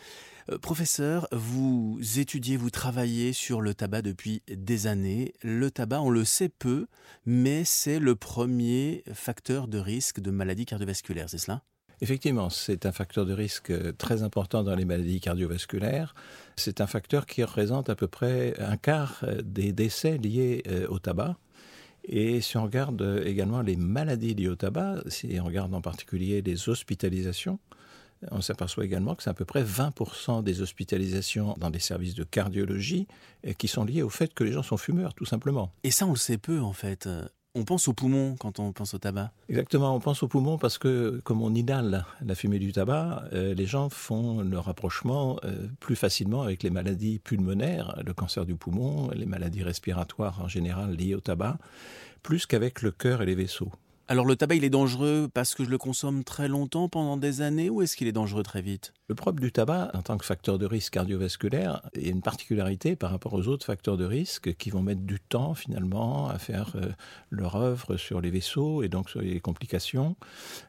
Euh, 0.50 0.58
professeur, 0.58 1.28
vous 1.32 2.00
étudiez, 2.18 2.58
vous 2.58 2.70
travaillez 2.70 3.34
sur 3.34 3.62
le 3.62 3.74
tabac 3.74 4.02
depuis 4.02 4.42
des 4.48 4.88
années. 4.88 5.34
Le 5.44 5.70
tabac, 5.70 6.02
on 6.02 6.10
le 6.10 6.26
sait 6.26 6.50
peu, 6.50 6.88
mais 7.26 7.64
c'est 7.66 8.00
le 8.00 8.16
premier 8.16 9.04
facteur 9.14 9.68
de 9.68 9.78
risque 9.78 10.20
de 10.20 10.32
maladie 10.32 10.66
cardiovasculaire, 10.66 11.30
c'est 11.30 11.38
cela? 11.38 11.62
Effectivement, 12.02 12.50
c'est 12.50 12.86
un 12.86 12.94
facteur 12.94 13.26
de 13.26 13.34
risque 13.34 13.74
très 13.98 14.24
important 14.24 14.64
dans 14.64 14.76
les 14.76 14.86
maladies 14.86 15.20
cardiovasculaires. 15.20 16.16
C'est 16.56 16.80
un 16.80 16.88
facteur 16.88 17.26
qui 17.26 17.44
représente 17.44 17.90
à 17.90 17.96
peu 17.96 18.08
près 18.08 18.58
un 18.60 18.78
quart 18.78 19.26
des 19.44 19.74
décès 19.74 20.18
liés 20.18 20.64
euh, 20.68 20.88
au 20.88 21.00
tabac. 21.00 21.38
Et 22.12 22.42
si 22.42 22.58
on 22.58 22.64
regarde 22.64 23.22
également 23.24 23.62
les 23.62 23.76
maladies 23.76 24.34
liées 24.34 24.48
au 24.48 24.56
tabac, 24.56 25.04
si 25.08 25.38
on 25.40 25.46
regarde 25.46 25.74
en 25.76 25.82
particulier 25.82 26.42
les 26.42 26.68
hospitalisations, 26.68 27.60
on 28.32 28.42
s'aperçoit 28.42 28.84
également 28.84 29.16
que 29.16 29.24
c'est 29.24 29.30
à 29.30 29.36
peu 29.36 29.46
près 29.46 29.64
20% 29.64 30.44
des 30.44 30.62
hospitalisations 30.62 31.56
dans 31.58 31.70
des 31.70 31.80
services 31.80 32.16
de 32.16 32.24
cardiologie 32.24 33.08
euh, 33.46 33.54
qui 33.54 33.68
sont 33.68 33.86
liées 33.86 34.02
au 34.02 34.10
fait 34.10 34.34
que 34.34 34.44
les 34.44 34.52
gens 34.52 34.64
sont 34.64 34.76
fumeurs, 34.76 35.14
tout 35.14 35.26
simplement. 35.26 35.72
Et 35.84 35.92
ça, 35.92 36.06
on 36.06 36.12
le 36.12 36.18
sait 36.18 36.38
peu, 36.38 36.60
en 36.60 36.74
fait. 36.74 37.08
On 37.60 37.66
pense 37.66 37.90
aux 37.90 37.94
poumons 37.94 38.38
quand 38.40 38.62
on 38.62 38.72
pense 38.72 38.94
au 38.94 39.00
tabac. 39.00 39.34
Exactement, 39.50 39.94
on 39.94 40.00
pense 40.00 40.24
aux 40.24 40.30
poumons 40.30 40.58
parce 40.58 40.78
que 40.78 41.20
comme 41.26 41.42
on 41.42 41.54
inhale 41.54 42.06
la 42.26 42.34
fumée 42.34 42.58
du 42.58 42.72
tabac, 42.72 43.26
euh, 43.34 43.54
les 43.54 43.66
gens 43.66 43.90
font 43.90 44.40
le 44.40 44.58
rapprochement 44.58 45.38
euh, 45.44 45.68
plus 45.82 45.98
facilement 45.98 46.42
avec 46.42 46.64
les 46.64 46.70
maladies 46.70 47.20
pulmonaires, 47.20 48.02
le 48.06 48.14
cancer 48.14 48.46
du 48.46 48.56
poumon, 48.56 49.10
les 49.12 49.26
maladies 49.26 49.62
respiratoires 49.62 50.40
en 50.42 50.48
général 50.48 50.96
liées 50.96 51.16
au 51.16 51.20
tabac, 51.20 51.58
plus 52.24 52.46
qu'avec 52.46 52.82
le 52.82 52.92
cœur 52.92 53.22
et 53.22 53.26
les 53.26 53.36
vaisseaux. 53.36 53.74
Alors 54.12 54.26
le 54.26 54.36
tabac, 54.36 54.56
il 54.56 54.64
est 54.64 54.72
dangereux 54.72 55.30
parce 55.32 55.54
que 55.54 55.64
je 55.64 55.70
le 55.70 55.78
consomme 55.78 56.24
très 56.24 56.48
longtemps, 56.48 56.90
pendant 56.90 57.16
des 57.16 57.42
années, 57.42 57.70
ou 57.70 57.84
est-ce 57.84 57.96
qu'il 57.96 58.08
est 58.08 58.12
dangereux 58.12 58.42
très 58.42 58.64
vite? 58.64 58.92
Le 59.08 59.14
propre 59.14 59.40
du 59.40 59.52
tabac, 59.52 59.92
en 59.94 60.02
tant 60.02 60.18
que 60.18 60.26
facteur 60.26 60.58
de 60.58 60.66
risque 60.66 60.94
cardiovasculaire, 60.94 61.76
a 61.76 61.90
une 62.00 62.24
particularité 62.24 62.96
par 62.96 63.12
rapport 63.12 63.36
aux 63.36 63.48
autres 63.48 63.68
facteurs 63.68 63.98
de 63.98 64.06
risque 64.06 64.56
qui 64.56 64.72
vont 64.72 64.82
mettre 64.82 65.02
du 65.02 65.20
temps 65.20 65.54
finalement 65.54 66.28
à 66.28 66.40
faire 66.40 66.72
euh, 66.74 66.90
leur 67.30 67.56
œuvre 67.56 67.98
sur 67.98 68.20
les 68.20 68.32
vaisseaux 68.32 68.82
et 68.82 68.90
donc 68.90 69.12
sur 69.12 69.22
les 69.22 69.40
complications, 69.40 70.16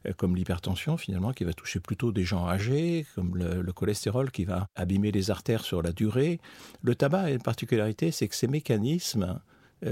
euh, 0.07 0.13
comme 0.13 0.37
l'hypertension 0.37 0.99
finalement 0.99 1.33
qui 1.33 1.45
va 1.45 1.55
toucher 1.55 1.81
plutôt 1.81 2.13
des 2.13 2.25
gens 2.25 2.47
âgés, 2.47 3.07
comme 3.15 3.39
le, 3.39 3.63
le 3.63 3.73
cholestérol 3.73 4.31
qui 4.31 4.45
va 4.45 4.67
abîmer 4.77 5.13
les 5.13 5.31
artères 5.31 5.65
sur 5.65 5.81
la 5.81 5.93
durée. 5.93 6.41
Le 6.83 6.95
tabac 6.95 7.21
a 7.23 7.31
une 7.31 7.41
particularité, 7.41 8.11
c'est 8.11 8.29
que 8.29 8.37
ces 8.37 8.49
mécanismes 8.49 9.41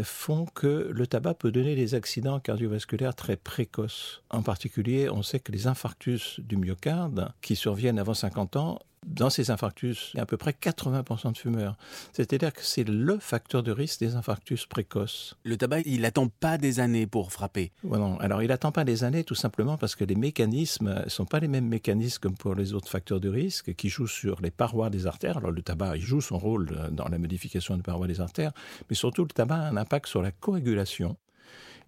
font 0.02 0.46
que 0.46 0.90
le 0.92 1.06
tabac 1.06 1.34
peut 1.34 1.50
donner 1.50 1.74
des 1.74 1.94
accidents 1.94 2.40
cardiovasculaires 2.40 3.14
très 3.14 3.36
précoces. 3.36 4.22
En 4.30 4.42
particulier, 4.42 5.08
on 5.10 5.22
sait 5.22 5.40
que 5.40 5.52
les 5.52 5.66
infarctus 5.66 6.40
du 6.40 6.56
myocarde 6.56 7.32
qui 7.40 7.56
surviennent 7.56 7.98
avant 7.98 8.14
50 8.14 8.56
ans 8.56 8.78
dans 9.06 9.30
ces 9.30 9.50
infarctus, 9.50 10.10
il 10.14 10.18
y 10.18 10.20
a 10.20 10.24
à 10.24 10.26
peu 10.26 10.36
près 10.36 10.52
80% 10.52 11.32
de 11.32 11.38
fumeurs. 11.38 11.76
C'est-à-dire 12.12 12.52
que 12.52 12.62
c'est 12.62 12.84
le 12.84 13.18
facteur 13.18 13.62
de 13.62 13.72
risque 13.72 14.00
des 14.00 14.16
infarctus 14.16 14.66
précoces. 14.66 15.36
Le 15.44 15.56
tabac, 15.56 15.80
il 15.86 16.02
n'attend 16.02 16.28
pas 16.28 16.58
des 16.58 16.80
années 16.80 17.06
pour 17.06 17.32
frapper. 17.32 17.72
non. 17.84 18.18
Alors, 18.18 18.42
il 18.42 18.48
n'attend 18.48 18.72
pas 18.72 18.84
des 18.84 19.04
années 19.04 19.24
tout 19.24 19.34
simplement 19.34 19.76
parce 19.76 19.94
que 19.94 20.04
les 20.04 20.14
mécanismes 20.14 21.02
ne 21.04 21.08
sont 21.08 21.26
pas 21.26 21.40
les 21.40 21.48
mêmes 21.48 21.68
mécanismes 21.68 22.20
comme 22.20 22.36
pour 22.36 22.54
les 22.54 22.74
autres 22.74 22.88
facteurs 22.88 23.20
de 23.20 23.28
risque 23.28 23.74
qui 23.74 23.88
jouent 23.88 24.06
sur 24.06 24.40
les 24.40 24.50
parois 24.50 24.90
des 24.90 25.06
artères. 25.06 25.38
Alors, 25.38 25.50
le 25.50 25.62
tabac, 25.62 25.96
il 25.96 26.02
joue 26.02 26.20
son 26.20 26.38
rôle 26.38 26.90
dans 26.92 27.08
la 27.08 27.18
modification 27.18 27.76
des 27.76 27.82
parois 27.82 28.06
des 28.06 28.20
artères, 28.20 28.52
mais 28.90 28.96
surtout, 28.96 29.22
le 29.22 29.28
tabac 29.28 29.56
a 29.56 29.68
un 29.68 29.76
impact 29.76 30.06
sur 30.06 30.22
la 30.22 30.32
coagulation. 30.32 31.16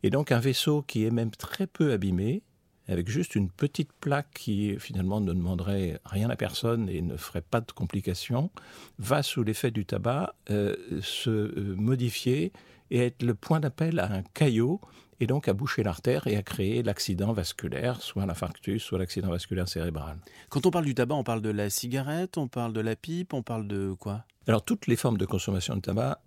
Et 0.03 0.11
donc, 0.11 0.33
un 0.33 0.39
vaisseau 0.39 0.83
qui 0.83 1.05
est 1.05 1.11
même 1.11 1.31
très 1.31 1.67
peu 1.67 1.93
abîmé, 1.93 2.43
avec 2.91 3.09
juste 3.09 3.37
une 3.37 3.49
petite 3.49 3.93
plaque 3.93 4.31
qui 4.35 4.77
finalement 4.79 5.21
ne 5.21 5.33
demanderait 5.33 6.01
rien 6.05 6.29
à 6.29 6.37
personne 6.37 6.89
et 6.89 7.03
ne 7.03 7.17
ferait 7.17 7.41
pas 7.41 7.61
de 7.61 7.71
complications, 7.71 8.51
va 8.99 9.23
sous 9.23 9.45
l'effet 9.45 9.71
du 9.71 9.87
tabac 9.87 10.35
euh, 10.51 10.75
se 11.01 11.31
euh, 11.31 11.75
modifier 11.77 12.53
et 12.91 13.07
être 13.07 13.23
le 13.23 13.35
point 13.35 13.61
d'appel 13.61 14.01
à 14.01 14.13
un 14.13 14.23
caillot 14.23 14.81
et 15.21 15.27
donc 15.27 15.49
à 15.49 15.53
boucher 15.53 15.83
l'artère 15.83 16.27
et 16.27 16.37
à 16.37 16.43
créer 16.43 16.83
l'accident 16.83 17.33
vasculaire, 17.33 18.01
soit 18.03 18.27
l'infarctus, 18.27 18.83
soit 18.83 18.99
l'accident 18.99 19.29
vasculaire 19.29 19.69
cérébral. 19.69 20.19
Quand 20.49 20.67
on 20.67 20.71
parle 20.71 20.87
du 20.87 20.95
tabac, 20.95 21.15
on 21.15 21.25
parle 21.25 21.43
de 21.43 21.51
la 21.51 21.71
cigarette, 21.71 22.39
on 22.39 22.49
parle 22.49 22.73
de 22.73 22.81
la 22.81 22.97
pipe, 22.97 23.35
on 23.35 23.43
parle 23.43 23.69
de 23.69 23.95
quoi? 23.99 24.25
Alors 24.49 24.65
toutes 24.65 24.87
les 24.87 24.97
formes 24.97 25.19
de 25.19 25.27
consommation 25.27 25.77
de 25.77 25.81
tabac 25.81 26.21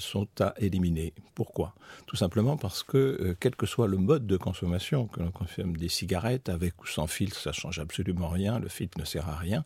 sont 0.00 0.28
à 0.40 0.54
éliminer. 0.58 1.14
Pourquoi? 1.34 1.74
Tout 2.06 2.16
simplement 2.16 2.56
parce 2.56 2.82
que, 2.82 2.96
euh, 2.98 3.36
quel 3.38 3.56
que 3.56 3.66
soit 3.66 3.88
le 3.88 3.96
mode 3.96 4.26
de 4.26 4.36
consommation, 4.36 5.06
que 5.06 5.20
l'on 5.20 5.30
consomme 5.30 5.76
des 5.76 5.88
cigarettes 5.88 6.48
avec 6.48 6.82
ou 6.82 6.86
sans 6.86 7.06
filtre, 7.06 7.38
ça 7.38 7.52
change 7.52 7.78
absolument 7.78 8.28
rien, 8.28 8.58
le 8.58 8.68
filtre 8.68 8.98
ne 8.98 9.04
sert 9.04 9.28
à 9.28 9.36
rien. 9.36 9.64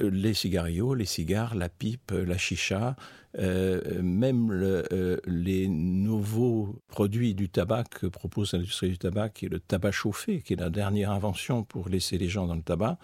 Euh, 0.00 0.10
les 0.10 0.34
cigarios, 0.34 0.94
les 0.94 1.04
cigares, 1.04 1.54
la 1.54 1.68
pipe, 1.68 2.12
la 2.12 2.38
chicha, 2.38 2.96
euh, 3.38 4.02
même 4.02 4.52
les 5.26 5.68
nouveaux 5.68 6.76
produits 6.88 7.34
du 7.34 7.48
tabac 7.48 7.84
que 7.84 8.06
propose 8.06 8.52
l'industrie 8.52 8.90
du 8.90 8.98
tabac, 8.98 9.30
qui 9.30 9.46
est 9.46 9.48
le 9.48 9.60
tabac 9.60 9.92
chauffé, 9.92 10.42
qui 10.42 10.52
est 10.52 10.60
la 10.60 10.70
dernière 10.70 11.10
invention 11.10 11.64
pour 11.64 11.88
laisser 11.88 12.18
les 12.18 12.28
gens 12.28 12.46
dans 12.46 12.56
le 12.56 12.62
tabac, 12.62 12.98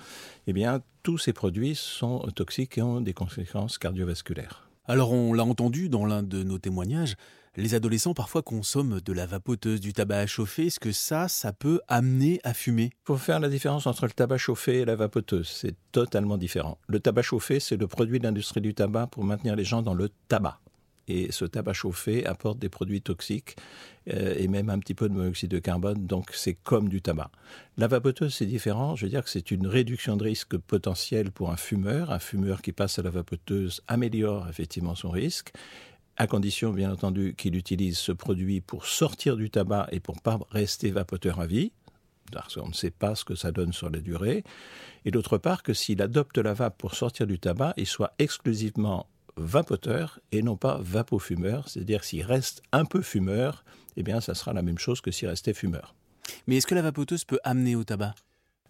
eh 0.47 0.53
bien, 0.53 0.83
tous 1.03 1.19
ces 1.19 1.33
produits 1.33 1.75
sont 1.75 2.19
toxiques 2.35 2.77
et 2.77 2.83
ont 2.83 3.01
des 3.01 3.15
conséquences 3.15 3.79
cardiovasculaires. 3.79 4.68
Alors 4.91 5.13
on 5.13 5.35
l'a 5.35 5.45
entendu 5.45 5.91
dans 5.91 6.07
l'un 6.07 6.23
de 6.23 6.43
nos 6.43 6.59
témoignages, 6.59 7.15
les 7.57 7.75
adolescents 7.75 8.15
parfois 8.15 8.41
consomment 8.41 9.03
de 9.03 9.13
la 9.13 9.27
vapoteuse, 9.27 9.81
du 9.81 9.93
tabac 9.93 10.21
à 10.21 10.27
chauffer. 10.27 10.69
Est-ce 10.69 10.81
que 10.81 10.93
ça, 10.93 11.29
ça 11.29 11.53
peut 11.53 11.83
amener 11.89 12.41
à 12.43 12.55
fumer? 12.55 12.93
Il 13.11 13.17
faire 13.19 13.39
la 13.39 13.51
différence 13.51 13.87
entre 13.87 14.07
le 14.07 14.13
tabac 14.13 14.39
chauffé 14.39 14.79
et 14.79 14.85
la 14.87 14.97
vapoteuse. 14.97 15.47
C'est 15.47 15.77
totalement 15.93 16.39
différent. 16.39 16.79
Le 16.87 17.01
tabac 17.01 17.21
chauffé, 17.21 17.61
c'est 17.61 17.77
le 17.77 17.87
produit 17.87 18.19
de 18.19 18.25
l'industrie 18.25 18.63
du 18.63 18.73
tabac 18.73 19.09
pour 19.09 19.25
maintenir 19.25 19.57
les 19.57 19.65
gens 19.65 19.83
dans 19.83 19.93
le 19.93 20.09
tabac 20.29 20.59
et 21.09 21.33
ce 21.33 21.45
tabac 21.45 21.73
chauffé 21.73 22.27
apporte 22.27 22.59
des 22.59 22.69
produits 22.69 23.03
toxiques 23.03 23.57
euh, 24.13 24.35
et 24.37 24.49
même 24.49 24.71
un 24.71 24.79
petit 24.79 24.95
peu 24.95 25.09
de 25.09 25.15
monoxyde 25.15 25.51
de 25.51 25.59
carbone, 25.59 26.07
donc 26.07 26.31
c'est 26.33 26.55
comme 26.55 26.89
du 26.89 27.03
tabac. 27.03 27.31
La 27.77 27.89
vapoteuse, 27.89 28.35
c'est 28.35 28.47
différent, 28.47 28.97
je 28.97 29.07
veux 29.07 29.11
dire 29.11 29.25
que 29.25 29.31
c'est 29.31 29.51
une 29.51 29.67
réduction 29.67 30.17
de 30.17 30.25
risque 30.25 30.57
potentiel 30.57 31.31
pour 31.31 31.51
un 31.51 31.57
fumeur. 31.57 32.11
Un 32.11 32.19
fumeur 32.19 32.63
qui 32.63 32.73
passe 32.73 32.99
à 32.99 33.03
la 33.03 33.11
vapoteuse 33.11 33.83
améliore 33.87 34.49
effectivement 34.49 34.95
son 34.95 35.11
risque 35.11 35.53
à 36.19 36.27
condition 36.27 36.73
bien 36.73 36.93
entendu 36.93 37.35
qu'il 37.37 37.55
utilise 37.55 37.97
ce 37.97 38.11
produit 38.11 38.61
pour 38.61 38.87
sortir 38.87 39.37
du 39.37 39.51
tabac 39.51 39.87
et 39.93 40.01
pour 40.01 40.21
pas 40.21 40.41
rester 40.51 40.91
vapoteur 40.91 41.39
à 41.39 41.47
vie, 41.47 41.71
qu'on 42.55 42.69
ne 42.69 42.75
sait 42.75 42.91
pas 42.91 43.15
ce 43.15 43.25
que 43.25 43.37
ça 43.37 43.53
donne 43.53 43.73
sur 43.73 43.89
la 43.89 44.01
durée, 44.01 44.45
et 45.05 45.11
d'autre 45.11 45.39
part 45.39 45.63
que 45.63 45.73
s'il 45.73 46.03
adopte 46.03 46.39
la 46.39 46.55
vape 46.55 46.77
pour 46.77 46.95
sortir 46.95 47.27
du 47.27 47.39
tabac, 47.39 47.73
il 47.77 47.87
soit 47.87 48.13
exclusivement 48.19 49.07
vapoteur 49.39 50.21
et 50.33 50.43
non 50.43 50.57
pas 50.57 50.79
vapofumeur. 50.81 51.69
C'est-à-dire 51.69 52.05
s'il 52.05 52.23
reste 52.23 52.63
un 52.73 52.85
peu 52.85 53.03
fumeur, 53.03 53.65
eh 53.97 54.03
bien 54.03 54.21
ça 54.21 54.35
sera 54.35 54.53
la 54.53 54.63
même 54.63 54.79
chose 54.79 55.01
que 55.01 55.11
s'il 55.11 55.29
restait 55.29 55.55
fumeur. 55.55 55.95
Mais 56.47 56.57
est-ce 56.57 56.67
que 56.67 56.75
la 56.75 56.83
vapoteuse 56.83 57.25
peut 57.25 57.41
amener 57.45 57.77
au 57.77 57.85
tabac? 57.85 58.15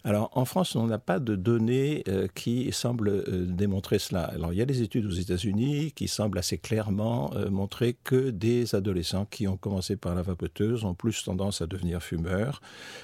Alors 0.05 0.31
en 0.33 0.45
France, 0.45 0.75
on 0.77 0.87
n'a 0.87 0.97
pas 0.97 1.19
de 1.19 1.35
données 1.35 2.03
euh, 2.07 2.27
qui 2.33 2.71
semblent 2.71 3.09
euh, 3.09 3.45
démontrer 3.45 3.99
cela. 3.99 4.23
Alors 4.23 4.53
il 4.53 4.55
y 4.57 4.61
a 4.61 4.65
des 4.65 4.81
études 4.81 5.05
aux 5.05 5.11
États-Unis 5.11 5.91
qui 5.93 6.07
semblent 6.07 6.37
assez 6.37 6.57
clairement 6.57 7.31
euh, 7.35 7.49
montrer 7.49 7.97
que 8.05 8.29
des 8.29 8.75
adolescents 8.75 9.25
qui 9.25 9.47
ont 9.47 9.57
commencé 9.57 9.97
par 9.97 10.15
la 10.15 10.21
vapoteuse 10.21 10.85
ont 10.85 10.93
plus 10.93 11.23
tendance 11.23 11.61
à 11.61 11.67
devenir 11.67 12.01
fumeurs, 12.01 12.61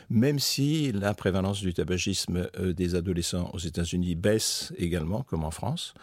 même 0.09 0.39
si 0.39 0.93
la 0.93 1.13
prévalence 1.13 1.59
du 1.59 1.73
tabagisme 1.73 2.47
des 2.59 2.95
adolescents 2.95 3.49
aux 3.53 3.59
États-Unis 3.59 4.15
baisse 4.15 4.71
également, 4.77 5.23
comme 5.23 5.43
en 5.43 5.51
France. 5.51 5.93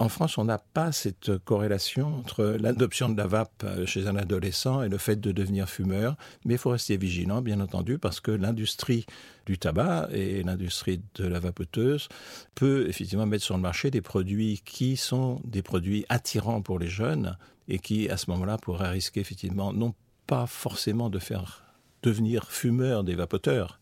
En 0.00 0.08
France, 0.08 0.38
on 0.38 0.44
n'a 0.44 0.58
pas 0.58 0.92
cette 0.92 1.38
corrélation 1.38 2.14
entre 2.18 2.56
l'adoption 2.60 3.08
de 3.08 3.16
la 3.16 3.26
vape 3.26 3.66
chez 3.84 4.06
un 4.06 4.14
adolescent 4.14 4.82
et 4.82 4.88
le 4.88 4.98
fait 4.98 5.16
de 5.16 5.32
devenir 5.32 5.68
fumeur, 5.68 6.16
mais 6.44 6.54
il 6.54 6.58
faut 6.58 6.70
rester 6.70 6.96
vigilant, 6.96 7.42
bien 7.42 7.58
entendu, 7.60 7.98
parce 7.98 8.20
que 8.20 8.30
l'industrie 8.30 9.06
du 9.48 9.58
tabac 9.58 10.08
et 10.12 10.42
l'industrie 10.42 11.00
de 11.14 11.26
la 11.26 11.40
vapoteuse 11.40 12.08
peut 12.54 12.86
effectivement 12.86 13.24
mettre 13.24 13.44
sur 13.44 13.56
le 13.56 13.62
marché 13.62 13.90
des 13.90 14.02
produits 14.02 14.60
qui 14.62 14.98
sont 14.98 15.40
des 15.44 15.62
produits 15.62 16.04
attirants 16.10 16.60
pour 16.60 16.78
les 16.78 16.88
jeunes 16.88 17.38
et 17.66 17.78
qui, 17.78 18.10
à 18.10 18.18
ce 18.18 18.30
moment-là, 18.30 18.58
pourraient 18.58 18.90
risquer 18.90 19.20
effectivement 19.20 19.72
non 19.72 19.94
pas 20.26 20.46
forcément 20.46 21.08
de 21.08 21.18
faire 21.18 21.64
devenir 22.02 22.50
fumeurs 22.50 23.04
des 23.04 23.14
vapoteurs, 23.14 23.80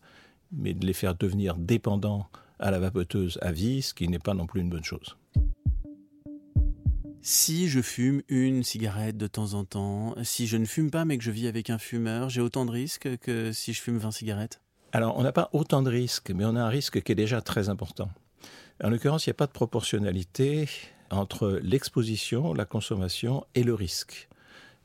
mais 0.53 0.73
de 0.73 0.85
les 0.85 0.93
faire 0.93 1.15
devenir 1.15 1.55
dépendants 1.57 2.29
à 2.59 2.71
la 2.71 2.79
vapoteuse 2.79 3.37
à 3.41 3.51
vie, 3.51 3.81
ce 3.81 3.93
qui 3.93 4.07
n'est 4.07 4.19
pas 4.19 4.33
non 4.33 4.47
plus 4.47 4.61
une 4.61 4.69
bonne 4.69 4.85
chose. 4.85 5.17
Si 7.21 7.67
je 7.67 7.81
fume 7.81 8.21
une 8.29 8.63
cigarette 8.63 9.17
de 9.17 9.27
temps 9.27 9.53
en 9.53 9.65
temps, 9.65 10.15
si 10.23 10.47
je 10.47 10.55
ne 10.55 10.63
fume 10.63 10.91
pas 10.91 11.03
mais 11.03 11.17
que 11.17 11.25
je 11.25 11.31
vis 11.31 11.47
avec 11.47 11.69
un 11.69 11.77
fumeur, 11.77 12.29
j'ai 12.29 12.39
autant 12.39 12.65
de 12.65 12.71
risques 12.71 13.17
que 13.17 13.51
si 13.51 13.73
je 13.73 13.81
fume 13.81 13.97
20 13.97 14.11
cigarettes? 14.11 14.61
Alors, 14.97 15.15
on 15.15 15.21
n'a 15.21 15.31
pas 15.31 15.51
autant 15.53 15.83
de 15.83 15.91
risques, 15.91 16.31
mais 16.31 16.43
on 16.43 16.55
a 16.55 16.59
un 16.59 16.69
risque 16.69 17.03
qui 17.03 17.11
est 17.11 17.15
déjà 17.15 17.39
très 17.39 17.69
important. 17.69 18.09
En 18.83 18.89
l'occurrence, 18.89 19.27
il 19.27 19.29
n'y 19.29 19.33
a 19.33 19.35
pas 19.35 19.45
de 19.45 19.51
proportionnalité 19.51 20.67
entre 21.11 21.59
l'exposition, 21.61 22.51
la 22.55 22.65
consommation 22.65 23.45
et 23.53 23.61
le 23.61 23.75
risque. 23.75 24.27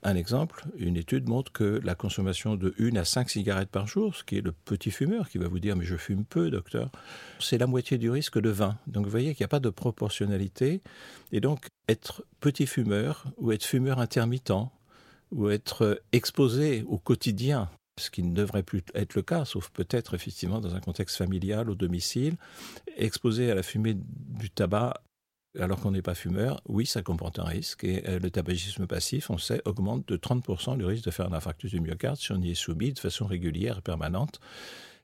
Un 0.02 0.14
exemple, 0.14 0.66
une 0.76 0.98
étude 0.98 1.30
montre 1.30 1.50
que 1.50 1.80
la 1.82 1.94
consommation 1.94 2.56
de 2.56 2.74
1 2.78 2.96
à 2.96 3.06
5 3.06 3.30
cigarettes 3.30 3.70
par 3.70 3.86
jour, 3.86 4.14
ce 4.14 4.22
qui 4.22 4.36
est 4.36 4.42
le 4.42 4.52
petit 4.52 4.90
fumeur 4.90 5.30
qui 5.30 5.38
va 5.38 5.48
vous 5.48 5.60
dire 5.60 5.76
mais 5.76 5.86
je 5.86 5.96
fume 5.96 6.26
peu 6.26 6.50
docteur, 6.50 6.90
c'est 7.40 7.56
la 7.56 7.66
moitié 7.66 7.96
du 7.96 8.10
risque 8.10 8.38
de 8.38 8.50
20. 8.50 8.76
Donc 8.88 9.06
vous 9.06 9.10
voyez 9.10 9.34
qu'il 9.34 9.44
n'y 9.44 9.46
a 9.46 9.48
pas 9.48 9.60
de 9.60 9.70
proportionnalité. 9.70 10.82
Et 11.32 11.40
donc 11.40 11.68
être 11.88 12.22
petit 12.40 12.66
fumeur 12.66 13.24
ou 13.38 13.50
être 13.50 13.64
fumeur 13.64 13.98
intermittent 13.98 14.52
ou 15.30 15.48
être 15.48 16.02
exposé 16.12 16.84
au 16.86 16.98
quotidien 16.98 17.70
ce 18.00 18.10
qui 18.10 18.22
ne 18.22 18.34
devrait 18.34 18.62
plus 18.62 18.82
être 18.94 19.14
le 19.14 19.22
cas, 19.22 19.44
sauf 19.44 19.70
peut-être 19.70 20.14
effectivement 20.14 20.60
dans 20.60 20.74
un 20.74 20.80
contexte 20.80 21.16
familial, 21.16 21.68
au 21.70 21.74
domicile, 21.74 22.36
exposé 22.96 23.50
à 23.50 23.54
la 23.54 23.62
fumée 23.62 23.94
du 23.96 24.50
tabac 24.50 24.94
alors 25.60 25.80
qu'on 25.80 25.90
n'est 25.90 26.02
pas 26.02 26.14
fumeur, 26.14 26.62
oui, 26.66 26.86
ça 26.86 27.02
comporte 27.02 27.38
un 27.38 27.44
risque. 27.44 27.84
Et 27.84 28.08
euh, 28.08 28.18
le 28.18 28.30
tabagisme 28.30 28.86
passif, 28.86 29.28
on 29.28 29.38
sait, 29.38 29.60
augmente 29.66 30.08
de 30.08 30.16
30% 30.16 30.78
le 30.78 30.86
risque 30.86 31.04
de 31.04 31.10
faire 31.10 31.26
un 31.26 31.34
infarctus 31.34 31.70
du 31.70 31.80
myocarde 31.80 32.16
si 32.16 32.32
on 32.32 32.40
y 32.40 32.50
est 32.50 32.54
soumis 32.54 32.92
de 32.92 32.98
façon 32.98 33.26
régulière 33.26 33.78
et 33.78 33.82
permanente. 33.82 34.40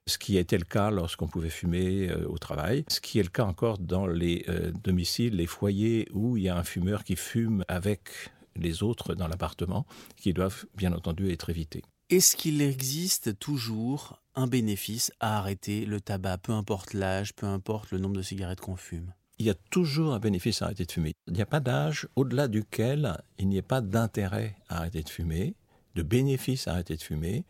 Ce 0.07 0.17
qui 0.17 0.39
était 0.39 0.57
le 0.57 0.65
cas 0.65 0.91
lorsqu'on 0.91 1.29
pouvait 1.29 1.51
fumer 1.51 2.09
euh, 2.09 2.27
au 2.29 2.39
travail, 2.39 2.85
ce 2.89 3.01
qui 3.01 3.19
est 3.19 3.23
le 3.23 3.29
cas 3.29 3.45
encore 3.45 3.79
dans 3.79 4.07
les 4.07 4.47
euh, 4.49 4.73
domiciles, 4.83 5.37
les 5.37 5.47
foyers 5.47 6.09
où 6.15 6.39
il 6.39 6.45
y 6.45 6.49
a 6.49 6.57
un 6.57 6.65
fumeur 6.65 7.05
qui 7.05 7.17
fume 7.17 7.63
avec 7.69 8.09
les 8.57 8.83
autres 8.83 9.15
dans 9.15 9.29
l'appartement, 9.29 9.87
qui 10.17 10.33
doivent 10.33 10.65
bien 10.75 10.95
entendu 10.95 11.31
être 11.31 11.51
évités. 11.51 11.83
Est-ce 12.11 12.37
qu'il 12.37 12.63
existe 12.63 13.39
toujours 13.39 14.23
un 14.35 14.47
bénéfice 14.47 15.13
à 15.21 15.37
arrêter 15.37 15.85
le 15.85 16.01
tabac, 16.01 16.39
peu 16.39 16.53
importe 16.53 16.95
l'âge, 16.95 17.35
peu 17.35 17.45
importe 17.45 17.91
le 17.91 17.99
nombre 17.99 18.17
de 18.17 18.23
cigarettes 18.23 18.63
qu'on 18.63 18.77
fume? 18.77 19.13
Il 19.39 19.45
y 19.45 19.51
a 19.51 19.55
toujours 19.55 20.15
un 20.15 20.19
bénéfice 20.19 20.63
à 20.63 20.67
arrêter 20.67 20.87
de 20.87 20.91
fumer. 20.91 21.13
Il 21.27 21.35
n'y 21.35 21.43
a 21.43 21.47
pas 21.47 21.61
d'âge 21.61 22.09
au-delà 22.17 22.49
duquel 22.49 23.21
il 23.39 23.47
n'y 23.49 23.59
ait 23.59 23.63
pas 23.63 23.83
d'intérêt 23.83 24.57
à 24.71 24.79
arrêter 24.79 25.03
de 25.03 25.09
fumer, 25.11 25.55
de 25.97 26.03
bénéfice 26.03 26.67
à 26.67 26.73
arrêter 26.73 26.97
de 26.97 27.03
fumer. 27.03 27.45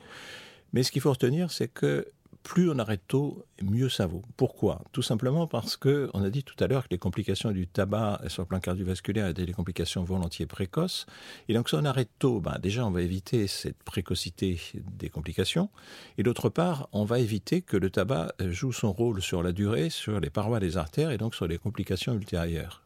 Mais 0.73 0.83
ce 0.83 0.91
qu'il 0.91 1.03
faut 1.03 1.13
retenir, 1.13 1.53
c'est 1.53 1.69
que 1.69 2.11
plus 2.49 2.71
on 2.71 2.79
arrête 2.79 3.03
tôt, 3.07 3.45
mieux 3.63 3.91
ça 3.91 4.07
vaut. 4.07 4.23
Pourquoi? 4.39 4.81
Tout 4.93 5.03
simplement 5.03 5.47
parce 5.47 5.77
que 5.77 6.09
on 6.15 6.25
a 6.25 6.31
dit 6.31 6.43
tout 6.43 6.57
à 6.65 6.67
l'heure 6.67 6.85
que 6.85 6.89
les 6.91 6.99
complications 6.99 7.53
du 7.53 7.67
tabac 7.67 8.23
sur 8.29 8.41
le 8.41 8.47
plan 8.47 8.59
cardiovasculaire 8.59 9.29
étaient 9.29 9.45
des 9.45 9.53
complications 9.53 10.03
volontiers 10.03 10.47
précoces. 10.47 11.05
Et 11.51 11.53
donc 11.53 11.69
si 11.69 11.75
on 11.75 11.85
arrête 11.85 12.09
tôt, 12.19 12.41
ben 12.41 12.59
déjà 12.59 12.87
on 12.87 12.91
va 12.91 13.03
éviter 13.03 13.49
cette 13.49 13.77
précocité 13.83 14.59
des 14.75 15.11
complications. 15.11 15.69
Et 16.17 16.23
d'autre 16.23 16.49
part, 16.49 16.89
on 16.93 17.05
va 17.05 17.19
éviter 17.19 17.61
que 17.61 17.77
le 17.77 17.91
tabac 17.91 18.33
joue 18.41 18.73
son 18.73 18.93
rôle 18.93 19.21
sur 19.21 19.43
la 19.43 19.53
durée, 19.53 19.91
sur 19.91 20.19
les 20.19 20.31
parois 20.31 20.59
des 20.59 20.79
artères 20.79 21.11
et 21.11 21.19
donc 21.19 21.35
sur 21.35 21.47
les 21.47 21.59
complications 21.59 22.15
ultérieures. 22.15 22.83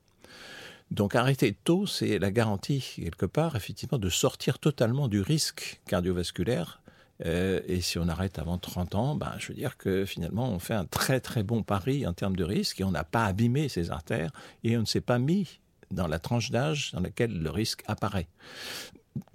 Donc 0.90 1.14
arrêter 1.14 1.56
tôt, 1.64 1.86
c'est 1.86 2.18
la 2.18 2.32
garantie, 2.32 2.94
quelque 2.96 3.26
part, 3.26 3.54
effectivement, 3.54 3.98
de 3.98 4.10
sortir 4.10 4.58
totalement 4.58 5.06
du 5.06 5.20
risque 5.20 5.80
cardiovasculaire 5.86 6.81
euh, 7.24 7.60
et 7.66 7.80
si 7.80 7.98
on 7.98 8.08
arrête 8.08 8.38
avant 8.38 8.58
30 8.58 8.94
ans, 8.94 9.14
ben, 9.14 9.32
je 9.38 9.48
veux 9.48 9.54
dire 9.54 9.76
que 9.76 10.04
finalement, 10.04 10.50
on 10.50 10.58
fait 10.58 10.74
un 10.74 10.84
très 10.84 11.20
très 11.20 11.42
bon 11.42 11.62
pari 11.62 12.06
en 12.06 12.12
termes 12.12 12.36
de 12.36 12.44
risque 12.44 12.80
et 12.80 12.84
on 12.84 12.90
n'a 12.90 13.04
pas 13.04 13.26
abîmé 13.26 13.68
ses 13.68 13.90
artères 13.90 14.32
et 14.64 14.76
on 14.76 14.80
ne 14.80 14.86
s'est 14.86 15.00
pas 15.00 15.18
mis 15.18 15.60
dans 15.90 16.06
la 16.06 16.18
tranche 16.18 16.50
d'âge 16.50 16.92
dans 16.92 17.00
laquelle 17.00 17.38
le 17.38 17.50
risque 17.50 17.82
apparaît. 17.86 18.28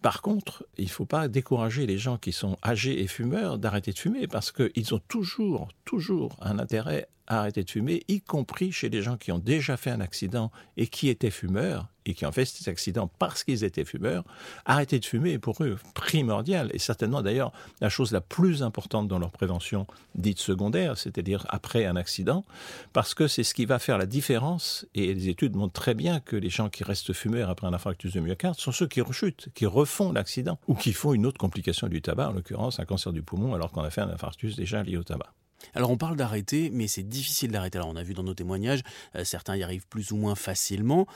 Par 0.02 0.22
contre, 0.22 0.66
il 0.78 0.86
ne 0.86 0.90
faut 0.90 1.06
pas 1.06 1.28
décourager 1.28 1.86
les 1.86 2.00
gens 2.00 2.18
qui 2.18 2.32
sont 2.32 2.58
âgés 2.66 3.02
et 3.02 3.08
fumeurs 3.08 3.60
d'arrêter 3.60 3.94
de 3.94 4.00
fumer 4.00 4.28
parce 4.28 4.52
qu'ils 4.52 4.94
ont 4.96 5.02
toujours, 5.08 5.70
toujours 5.86 6.36
un 6.42 6.58
intérêt 6.58 7.08
à 7.28 7.40
arrêter 7.40 7.64
de 7.64 7.70
fumer, 7.70 8.04
y 8.08 8.22
compris 8.22 8.72
chez 8.72 8.90
des 8.90 9.02
gens 9.02 9.18
qui 9.18 9.32
ont 9.32 9.40
déjà 9.40 9.78
fait 9.78 9.92
un 9.92 10.02
accident 10.02 10.52
et 10.78 10.88
qui 10.88 11.10
étaient 11.10 11.30
fumeurs 11.30 11.88
et 12.08 12.14
qui 12.14 12.26
ont 12.26 12.32
fait 12.32 12.46
cet 12.46 12.68
accident 12.70 13.12
parce 13.20 13.44
qu'ils 13.44 13.64
étaient 13.64 13.84
fumeurs. 13.84 14.24
Arrêter 14.66 14.98
de 15.00 15.06
fumer 15.06 15.34
est 15.34 15.40
pour 15.40 15.62
eux 15.62 15.78
primordial 15.94 16.70
et 16.74 16.80
certainement 16.80 17.22
d'ailleurs 17.22 17.52
la 17.82 17.90
chose 17.90 18.12
la 18.12 18.22
plus 18.22 18.64
importante 18.64 19.08
dans 19.08 19.20
leur 19.20 19.32
prévention 19.32 19.86
dite 20.16 20.40
secondaire, 20.40 20.98
c'est-à-dire 20.98 21.46
après 21.50 21.86
un 21.86 21.96
accident, 21.96 22.46
parce 22.94 23.14
que 23.14 23.28
c'est 23.28 23.44
ce 23.44 23.54
qui 23.54 23.66
va 23.66 23.78
faire 23.78 23.98
la 23.98 24.06
différence 24.06 24.86
et 24.96 25.14
les 25.14 25.30
études 25.30 25.56
montrent 25.56 25.80
très 25.80 25.96
bien 25.96 26.20
que 26.20 26.36
les 26.36 26.50
gens 26.50 26.70
qui 26.70 26.84
restent 26.84 27.14
fumeurs 27.14 27.50
après 27.50 27.68
un 27.68 27.74
infarctus 27.74 28.14
de 28.14 28.22
myocarde 28.22 28.58
sont 28.58 28.72
ceux 28.72 28.88
qui 28.88 29.02
rechutent, 29.02 29.50
qui 29.54 29.66
refont 29.66 30.14
l'accident 30.14 30.60
ou 30.68 30.76
qui 30.76 30.94
font 30.94 31.14
une 31.14 31.26
autre 31.26 31.38
complication 31.38 31.88
du 31.88 32.02
tabac, 32.02 32.30
en 32.30 32.34
l'occurrence 32.34 32.80
un 32.80 32.86
cancer 32.86 33.12
du 33.12 33.22
poumon 33.22 33.54
alors 33.54 33.72
qu'on 33.72 33.84
a 33.84 33.90
fait 33.90 34.02
un 34.02 34.10
infarctus 34.10 34.56
déjà 34.56 34.82
lié 34.82 34.98
au 34.98 35.04
tabac. 35.04 35.34
Alors 35.74 35.92
on 35.92 35.98
parle 35.98 36.16
d'arrêter, 36.16 36.70
mais 36.72 36.88
c'est 36.88 37.04
difficile 37.04 37.52
d'arrêter. 37.52 37.78
Alors 37.78 37.90
on 37.90 37.96
a 37.96 38.04
vu 38.04 38.14
dans 38.14 38.24
nos 38.24 38.34
témoignages, 38.34 38.82
euh, 39.16 39.24
certains 39.24 39.56
y 39.56 39.64
arrivent 39.64 39.88
plus 39.88 40.12
ou 40.12 40.18
moins 40.18 40.36
facilement. 40.36 41.08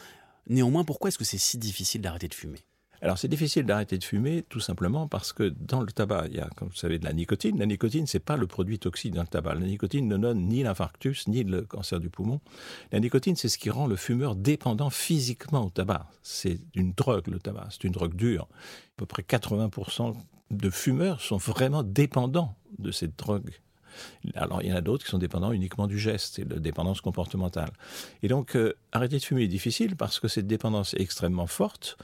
Néanmoins, 0.48 0.84
pourquoi 0.84 1.10
est-ce 1.10 1.18
que 1.18 1.24
c'est 1.24 1.38
si 1.38 1.58
difficile 1.58 2.02
d'arrêter 2.02 2.28
de 2.28 2.34
fumer? 2.34 2.60
Alors 3.04 3.18
c'est 3.18 3.28
difficile 3.28 3.66
d'arrêter 3.66 3.98
de 3.98 4.04
fumer 4.04 4.44
tout 4.48 4.60
simplement 4.60 5.08
parce 5.08 5.34
que 5.34 5.44
dans 5.44 5.82
le 5.82 5.92
tabac, 5.92 6.28
il 6.28 6.36
y 6.36 6.40
a, 6.40 6.48
comme 6.56 6.68
vous 6.68 6.76
savez, 6.76 7.00
de 7.00 7.06
la 7.06 7.14
nicotine. 7.14 7.58
La 7.58 7.66
nicotine, 7.66 8.06
c'est 8.06 8.20
pas 8.20 8.38
le 8.38 8.46
produit 8.46 8.78
toxique 8.78 9.16
dans 9.16 9.22
le 9.22 9.28
tabac. 9.28 9.56
La 9.56 9.66
nicotine 9.66 10.08
ne 10.08 10.18
donne 10.18 10.48
ni 10.48 10.62
l'infarctus 10.62 11.28
ni 11.28 11.44
le 11.44 11.64
cancer 11.64 12.00
du 12.00 12.12
poumon. 12.12 12.42
La 12.92 13.00
nicotine, 13.00 13.36
c'est 13.36 13.50
ce 13.50 13.58
qui 13.58 13.72
rend 13.72 13.88
le 13.88 13.96
fumeur 13.96 14.36
dépendant 14.36 14.92
physiquement 14.92 15.66
au 15.66 15.72
tabac. 15.72 16.06
C'est 16.22 16.60
une 16.76 16.94
drogue, 16.94 17.28
le 17.28 17.40
tabac. 17.40 17.70
C'est 17.72 17.86
une 17.86 17.92
drogue 17.92 18.16
dure. 18.16 18.44
À 18.44 18.98
peu 18.98 19.06
près 19.08 19.24
80% 19.24 20.16
de 20.52 20.70
fumeurs 20.70 21.22
sont 21.22 21.38
vraiment 21.38 21.82
dépendants 21.82 22.56
de 22.78 22.92
cette 22.92 23.18
drogue 23.18 23.50
alors, 24.36 24.62
il 24.62 24.70
y 24.70 24.74
en 24.74 24.76
a 24.76 24.82
d'autres 24.82 25.06
qui 25.06 25.12
sont 25.12 25.18
dépendants 25.18 25.52
uniquement 25.52 25.88
du 25.88 26.00
geste, 26.00 26.36
c'est 26.36 26.50
la 26.50 26.60
dépendance 26.60 27.02
comportementale. 27.02 27.72
Et 28.24 28.28
donc, 28.28 28.56
euh, 28.56 28.76
arrêter 28.92 29.18
de 29.18 29.24
fumer 29.24 29.44
est 29.44 29.48
difficile 29.48 29.96
parce 29.96 30.20
que 30.20 30.28
cette 30.28 30.48
dépendance 30.48 30.94
est 30.94 31.02
extrêmement 31.02 31.48
forte, 31.48 31.98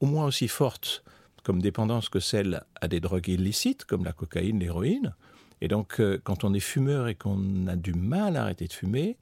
au 0.00 0.06
moins 0.06 0.26
aussi 0.26 0.48
forte 0.48 1.04
comme 1.42 1.60
dépendance 1.60 2.08
que 2.08 2.20
celle 2.20 2.62
à 2.80 2.88
des 2.88 3.00
drogues 3.00 3.28
illicites, 3.28 3.84
comme 3.84 4.04
la 4.04 4.12
cocaïne, 4.12 4.58
l'héroïne. 4.58 5.14
Et 5.60 5.68
donc, 5.68 6.00
euh, 6.00 6.18
quand 6.24 6.42
on 6.42 6.54
est 6.54 6.60
fumeur 6.60 7.06
et 7.06 7.14
qu'on 7.14 7.66
a 7.66 7.76
du 7.76 7.92
mal 7.92 8.36
à 8.36 8.42
arrêter 8.42 8.66
de 8.66 8.72
fumer, 8.72 9.18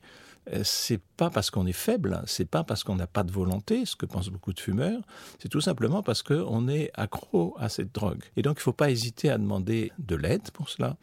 euh, 0.53 0.63
c'est 0.65 1.01
pas 1.17 1.31
parce 1.31 1.51
qu'on 1.51 1.67
est 1.67 1.73
faible, 1.73 2.23
c'est 2.27 2.49
pas 2.49 2.65
parce 2.65 2.83
qu'on 2.83 2.97
n'a 2.97 3.07
pas 3.07 3.23
de 3.23 3.31
volonté, 3.31 3.85
ce 3.87 3.95
que 3.95 4.07
pensent 4.07 4.29
beaucoup 4.29 4.53
de 4.53 4.61
fumeurs, 4.61 5.03
c'est 5.39 5.49
tout 5.49 5.61
simplement 5.61 6.03
parce 6.03 6.23
qu'on 6.23 6.69
est 6.69 6.91
accro 6.95 7.55
à 7.59 7.69
cette 7.69 7.95
drogue. 7.95 8.25
Et 8.37 8.43
donc 8.43 8.57
il 8.57 8.61
ne 8.61 8.65
faut 8.65 8.73
pas 8.73 8.91
hésiter 8.91 9.31
à 9.31 9.39
demander 9.39 9.93
de 9.99 10.17
l'aide 10.17 10.51
pour 10.53 10.69
cela 10.69 10.97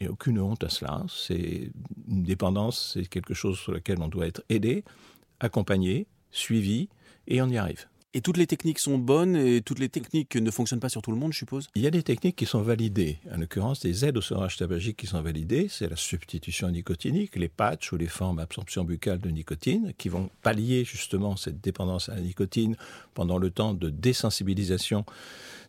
a 0.00 0.10
aucune 0.10 0.38
honte 0.40 0.64
à 0.64 0.68
cela. 0.68 1.04
C'est 1.08 1.70
une 2.08 2.22
dépendance, 2.22 2.92
c'est 2.94 3.06
quelque 3.06 3.34
chose 3.34 3.58
sur 3.58 3.72
lequel 3.72 4.00
on 4.00 4.08
doit 4.08 4.26
être 4.26 4.42
aidé, 4.48 4.84
accompagné, 5.40 6.06
suivi, 6.30 6.88
et 7.26 7.40
on 7.42 7.48
y 7.48 7.56
arrive. 7.56 7.86
Et 8.14 8.20
toutes 8.20 8.36
les 8.36 8.46
techniques 8.46 8.78
sont 8.78 8.98
bonnes 8.98 9.36
et 9.36 9.62
toutes 9.62 9.78
les 9.78 9.88
techniques 9.88 10.36
ne 10.36 10.50
fonctionnent 10.50 10.80
pas 10.80 10.90
sur 10.90 11.00
tout 11.00 11.12
le 11.12 11.16
monde, 11.16 11.32
je 11.32 11.38
suppose? 11.38 11.68
Il 11.74 11.80
y 11.80 11.86
a 11.86 11.90
des 11.90 12.02
techniques 12.02 12.36
qui 12.36 12.44
sont 12.44 12.60
validées. 12.60 13.18
En 13.32 13.38
l'occurrence, 13.38 13.80
des 13.80 14.04
aides 14.04 14.18
au 14.18 14.20
sevrage 14.20 14.58
tabagique 14.58 14.98
qui 14.98 15.06
sont 15.06 15.22
validées. 15.22 15.68
C'est 15.70 15.88
la 15.88 15.96
substitution 15.96 16.68
nicotinique, 16.68 17.36
les 17.36 17.48
patchs 17.48 17.90
ou 17.90 17.96
les 17.96 18.08
formes 18.08 18.36
d'absorption 18.36 18.84
buccale 18.84 19.18
de 19.18 19.30
nicotine 19.30 19.94
qui 19.96 20.10
vont 20.10 20.28
pallier 20.42 20.84
justement 20.84 21.36
cette 21.36 21.62
dépendance 21.62 22.10
à 22.10 22.16
la 22.16 22.20
nicotine 22.20 22.76
pendant 23.14 23.38
le 23.38 23.48
temps 23.48 23.72
de 23.72 23.88
désensibilisation 23.88 25.06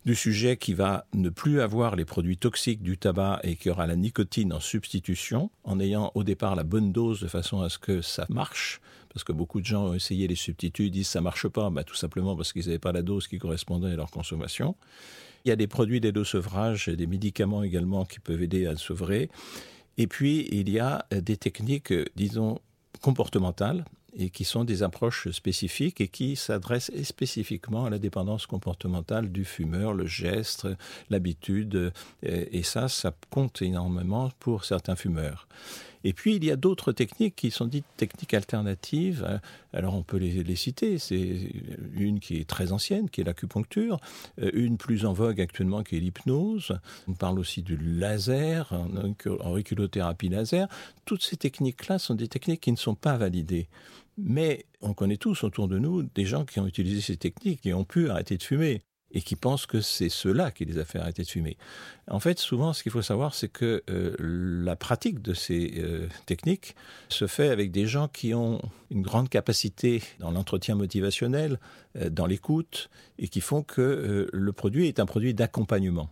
du 0.05 0.15
sujet 0.15 0.57
qui 0.57 0.73
va 0.73 1.05
ne 1.13 1.29
plus 1.29 1.61
avoir 1.61 1.95
les 1.95 2.05
produits 2.05 2.37
toxiques 2.37 2.83
du 2.83 2.97
tabac 2.97 3.39
et 3.43 3.55
qui 3.55 3.69
aura 3.69 3.87
la 3.87 3.95
nicotine 3.95 4.51
en 4.51 4.59
substitution, 4.59 5.49
en 5.63 5.79
ayant 5.79 6.11
au 6.15 6.23
départ 6.23 6.55
la 6.55 6.63
bonne 6.63 6.91
dose 6.91 7.21
de 7.21 7.27
façon 7.27 7.61
à 7.61 7.69
ce 7.69 7.77
que 7.77 8.01
ça 8.01 8.25
marche 8.29 8.81
parce 9.13 9.23
que 9.23 9.31
beaucoup 9.31 9.61
de 9.61 9.65
gens 9.65 9.85
ont 9.85 9.93
essayé 9.93 10.27
les 10.27 10.35
substituts, 10.35 10.89
disent 10.89 11.07
ça 11.07 11.21
marche 11.21 11.47
pas, 11.47 11.69
bah, 11.69 11.83
tout 11.83 11.95
simplement 11.95 12.35
parce 12.35 12.51
qu'ils 12.51 12.65
n'avaient 12.65 12.79
pas 12.79 12.91
la 12.91 13.03
dose 13.03 13.27
qui 13.27 13.37
correspondait 13.37 13.91
à 13.91 13.95
leur 13.95 14.09
consommation. 14.09 14.75
Il 15.45 15.49
y 15.49 15.51
a 15.51 15.55
des 15.55 15.67
produits 15.67 16.01
d'aide 16.01 16.17
au 16.17 16.23
sevrage 16.23 16.87
et 16.87 16.95
des 16.95 17.05
médicaments 17.05 17.63
également 17.63 18.05
qui 18.05 18.19
peuvent 18.19 18.41
aider 18.41 18.65
à 18.65 18.75
sevrer. 18.75 19.29
Et 19.97 20.07
puis, 20.07 20.47
il 20.51 20.69
y 20.69 20.79
a 20.79 21.05
des 21.11 21.37
techniques, 21.37 21.93
disons, 22.15 22.59
comportementales 23.01 23.85
et 24.15 24.29
qui 24.29 24.43
sont 24.43 24.63
des 24.63 24.83
approches 24.83 25.29
spécifiques 25.31 26.01
et 26.01 26.07
qui 26.07 26.35
s'adressent 26.35 26.91
spécifiquement 27.03 27.85
à 27.85 27.89
la 27.89 27.99
dépendance 27.99 28.45
comportementale 28.45 29.31
du 29.31 29.45
fumeur, 29.45 29.93
le 29.93 30.05
geste, 30.05 30.67
l'habitude. 31.09 31.91
Et 32.23 32.63
ça, 32.63 32.87
ça 32.87 33.13
compte 33.29 33.61
énormément 33.61 34.31
pour 34.39 34.65
certains 34.65 34.95
fumeurs. 34.95 35.47
Et 36.03 36.13
puis, 36.13 36.35
il 36.35 36.43
y 36.43 36.51
a 36.51 36.55
d'autres 36.55 36.91
techniques 36.91 37.35
qui 37.35 37.49
sont 37.49 37.65
dites 37.65 37.85
techniques 37.95 38.33
alternatives. 38.33 39.39
Alors, 39.71 39.95
on 39.95 40.03
peut 40.03 40.17
les, 40.17 40.55
citer. 40.55 40.97
C'est 40.97 41.49
une 41.95 42.19
qui 42.19 42.37
est 42.37 42.47
très 42.47 42.71
ancienne, 42.71 43.09
qui 43.09 43.21
est 43.21 43.23
l'acupuncture. 43.23 43.99
Euh, 44.41 44.51
une 44.53 44.77
plus 44.77 45.05
en 45.05 45.13
vogue 45.13 45.39
actuellement, 45.39 45.83
qui 45.83 45.95
est 45.97 45.99
l'hypnose. 45.99 46.77
On 47.07 47.13
parle 47.13 47.39
aussi 47.39 47.61
du 47.61 47.77
laser, 47.77 48.73
auriculothérapie 49.25 50.29
laser. 50.29 50.67
Toutes 51.05 51.23
ces 51.23 51.37
techniques-là 51.37 51.99
sont 51.99 52.15
des 52.15 52.27
techniques 52.27 52.61
qui 52.61 52.71
ne 52.71 52.77
sont 52.77 52.95
pas 52.95 53.17
validées. 53.17 53.67
Mais 54.17 54.65
on 54.81 54.93
connaît 54.93 55.17
tous 55.17 55.43
autour 55.43 55.67
de 55.67 55.79
nous 55.79 56.03
des 56.03 56.25
gens 56.25 56.45
qui 56.45 56.59
ont 56.59 56.67
utilisé 56.67 57.01
ces 57.01 57.17
techniques 57.17 57.65
et 57.65 57.73
ont 57.73 57.85
pu 57.85 58.09
arrêter 58.09 58.37
de 58.37 58.43
fumer 58.43 58.81
et 59.13 59.21
qui 59.21 59.35
pensent 59.35 59.65
que 59.65 59.79
c'est 59.79 60.09
cela 60.09 60.51
qui 60.51 60.65
les 60.65 60.79
a 60.79 60.85
fait 60.85 60.99
arrêter 60.99 61.23
de 61.23 61.27
fumer. 61.27 61.57
En 62.07 62.19
fait, 62.19 62.39
souvent, 62.39 62.73
ce 62.73 62.83
qu'il 62.83 62.91
faut 62.91 63.01
savoir, 63.01 63.35
c'est 63.35 63.47
que 63.47 63.83
euh, 63.89 64.15
la 64.19 64.75
pratique 64.75 65.21
de 65.21 65.33
ces 65.33 65.75
euh, 65.77 66.07
techniques 66.25 66.75
se 67.09 67.27
fait 67.27 67.49
avec 67.49 67.71
des 67.71 67.85
gens 67.85 68.07
qui 68.07 68.33
ont 68.33 68.59
une 68.89 69.03
grande 69.03 69.29
capacité 69.29 70.01
dans 70.19 70.31
l'entretien 70.31 70.75
motivationnel, 70.75 71.59
euh, 71.95 72.09
dans 72.09 72.25
l'écoute, 72.25 72.89
et 73.19 73.27
qui 73.27 73.39
font 73.39 73.61
que 73.61 74.27
le 74.31 74.53
produit 74.53 74.87
est 74.87 74.99
un 74.99 75.05
produit 75.05 75.33
d'accompagnement. 75.33 76.09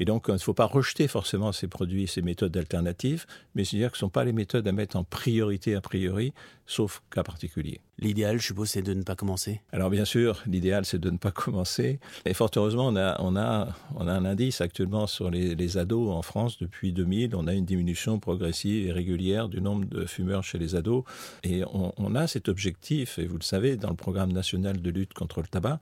Et 0.00 0.06
donc, 0.06 0.24
il 0.28 0.32
ne 0.32 0.38
faut 0.38 0.54
pas 0.54 0.64
rejeter 0.64 1.08
forcément 1.08 1.52
ces 1.52 1.68
produits, 1.68 2.08
ces 2.08 2.22
méthodes 2.22 2.56
alternatives, 2.56 3.26
mais 3.54 3.64
se 3.64 3.76
dire 3.76 3.92
que 3.92 3.98
ce 3.98 4.04
ne 4.04 4.08
sont 4.08 4.10
pas 4.10 4.24
les 4.24 4.32
méthodes 4.32 4.66
à 4.66 4.72
mettre 4.72 4.96
en 4.96 5.04
priorité 5.04 5.74
a 5.74 5.82
priori, 5.82 6.32
sauf 6.66 7.02
cas 7.10 7.22
particulier. 7.22 7.82
L'idéal, 8.00 8.40
je 8.40 8.46
suppose, 8.46 8.70
c'est 8.70 8.80
de 8.80 8.94
ne 8.94 9.02
pas 9.02 9.14
commencer 9.14 9.60
Alors 9.72 9.90
bien 9.90 10.06
sûr, 10.06 10.42
l'idéal, 10.46 10.86
c'est 10.86 10.98
de 10.98 11.10
ne 11.10 11.18
pas 11.18 11.30
commencer. 11.30 12.00
Et 12.24 12.32
fort 12.32 12.50
heureusement, 12.56 12.88
on 12.88 12.96
a, 12.96 13.20
on 13.20 13.36
a, 13.36 13.68
on 13.94 14.08
a 14.08 14.12
un 14.12 14.24
indice 14.24 14.62
actuellement 14.62 15.06
sur 15.06 15.30
les, 15.30 15.76
ados 15.76 16.10
en 16.10 16.22
France 16.22 16.58
depuis 16.58 16.92
2000. 16.92 17.36
On 17.36 17.46
a 17.46 17.52
une 17.52 17.66
diminution 17.66 18.18
progressive 18.18 18.88
et 18.88 18.92
régulière 18.92 19.48
du 19.48 19.60
nombre 19.60 19.84
de 19.84 20.06
fumeurs 20.06 20.42
chez 20.42 20.58
les 20.58 20.74
ados. 20.74 21.04
Et 21.44 21.62
on, 21.72 22.14
a 22.14 22.26
cet 22.26 22.48
objectif, 22.48 23.18
et 23.18 23.26
vous 23.26 23.36
le 23.36 23.44
savez, 23.44 23.76
dans 23.76 23.90
le 23.90 23.96
programme 23.96 24.32
national 24.32 24.80
de 24.80 24.90
lutte 24.90 25.12
contre 25.12 25.42
le 25.42 25.46
tabac, 25.46 25.78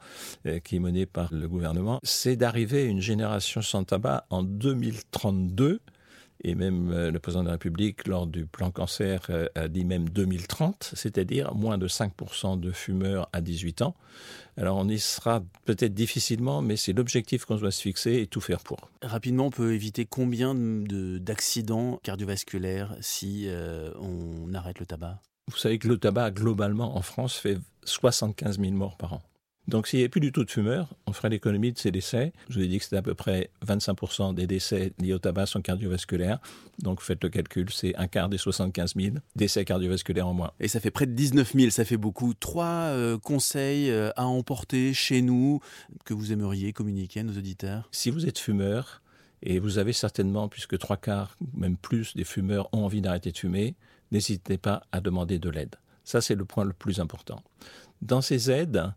euh, 0.47 0.59
qui 0.59 0.77
est 0.77 0.81
mené 0.81 1.07
par 1.07 1.33
le 1.33 1.49
gouvernement, 1.49 2.01
c'est 2.03 2.37
d'arriver 2.37 2.83
à 2.83 2.87
une 2.87 3.01
génération 3.01 3.63
sans 3.63 3.85
tabac 3.85 4.27
en 4.31 4.43
2032 4.43 5.81
et 6.43 6.55
même 6.55 6.93
euh, 6.93 7.11
le 7.11 7.19
président 7.19 7.43
de 7.43 7.49
la 7.49 7.53
République, 7.53 8.07
lors 8.07 8.27
du 8.27 8.47
plan 8.47 8.71
cancer, 8.71 9.21
euh, 9.31 9.47
a 9.55 9.69
dit 9.69 9.85
même 9.85 10.09
2030, 10.09 10.93
c'est-à-dire 10.95 11.55
moins 11.55 11.79
de 11.79 11.89
5% 11.89 12.61
de 12.61 12.71
fumeurs 12.71 13.29
à 13.33 13.41
18 13.41 13.83
ans. 13.83 13.95
Alors 14.57 14.77
on 14.77 14.89
y 14.89 14.99
sera 14.99 15.43
peut-être 15.65 15.95
difficilement, 15.95 16.63
mais 16.63 16.77
c'est 16.77 16.93
l'objectif 16.93 17.45
qu'on 17.45 17.57
doit 17.57 17.71
se 17.71 17.83
fixer 17.83 18.15
et 18.15 18.27
tout 18.27 18.41
faire 18.41 18.61
pour. 18.61 18.91
Rapidement, 19.03 19.47
on 19.47 19.51
peut 19.51 19.75
éviter 19.75 20.05
combien 20.05 20.55
d'accidents 20.55 22.01
cardiovasculaires 22.03 22.97
si 23.01 23.45
euh, 23.47 23.93
on 24.01 24.55
arrête 24.55 24.79
le 24.79 24.87
tabac? 24.87 25.21
Vous 25.51 25.57
savez 25.57 25.79
que 25.79 25.89
le 25.89 25.99
tabac, 25.99 26.33
globalement, 26.33 26.97
en 26.97 27.03
France, 27.03 27.37
fait 27.37 27.59
75 27.85 28.61
000 28.61 28.73
morts 28.73 28.97
par 28.97 29.15
an. 29.15 29.23
Donc 29.69 29.87
s'il 29.87 29.99
n'y 29.99 30.03
avait 30.03 30.09
plus 30.09 30.21
du 30.21 30.33
tout 30.33 30.45
de 30.45 30.51
fumeurs, 30.51 30.95
on 31.07 31.13
ferait 31.13 31.29
l'économie 31.29 31.73
de 31.73 31.79
ces 31.79 31.91
décès. 31.91 32.33
Je 32.49 32.59
vous 32.59 32.65
ai 32.65 32.69
dit 32.69 32.79
que 32.79 32.85
c'était 32.85 32.97
à 32.97 33.03
peu 33.03 33.15
près 33.15 33.51
25% 33.67 34.35
des 34.35 34.47
décès 34.47 34.95
liés 34.99 35.13
au 35.13 35.19
tabac 35.19 35.45
sont 35.45 35.61
cardiovasculaires. 35.61 36.39
Donc 36.79 37.03
faites 37.03 37.23
le 37.23 37.29
calcul, 37.29 37.69
c'est 37.71 37.95
un 37.97 38.09
quart 38.09 38.31
des 38.31 38.39
75 38.39 38.95
000 38.97 39.17
décès 39.37 39.67
cardiovasculaires 39.67 40.27
en 40.27 40.33
moins. 40.33 40.53
Et 40.59 40.69
ça 40.69 40.81
fait 40.81 40.91
près 40.91 41.05
de 41.05 41.13
19 41.13 41.53
000, 41.55 41.71
ça 41.71 41.85
fait 41.85 41.99
beaucoup. 41.99 42.33
Trois 42.33 42.65
euh, 42.65 43.19
conseils 43.19 43.91
euh, 43.91 44.11
à 44.17 44.25
emporter 44.25 44.95
chez 44.95 45.21
nous 45.21 45.61
que 46.07 46.15
vous 46.15 46.33
aimeriez 46.33 46.73
communiquer 46.73 47.21
à 47.21 47.25
nos 47.25 47.37
auditeurs? 47.37 47.91
Si 47.93 48.09
vous 48.09 48.27
êtes 48.27 48.39
fumeur, 48.39 49.03
et 49.43 49.59
vous 49.59 49.79
avez 49.79 49.93
certainement, 49.93 50.49
puisque 50.49 50.79
trois 50.79 50.97
quarts, 50.97 51.37
même 51.55 51.77
plus, 51.77 52.17
des 52.17 52.25
fumeurs 52.25 52.69
ont 52.73 52.85
envie 52.85 53.01
d'arrêter 53.01 53.31
de 53.31 53.39
fumer, 53.39 53.77
n'hésitez 54.11 54.59
pas 54.59 54.83
à 54.91 55.01
demander 55.01 55.39
de 55.39 55.49
l'aide. 55.49 55.77
Ça, 56.05 56.21
c'est 56.21 56.35
le 56.35 56.45
point 56.45 56.65
le 56.65 56.73
plus 56.73 57.01
important. 57.01 57.43
Dans 58.03 58.21
ces 58.21 58.51
aides, 58.51 58.93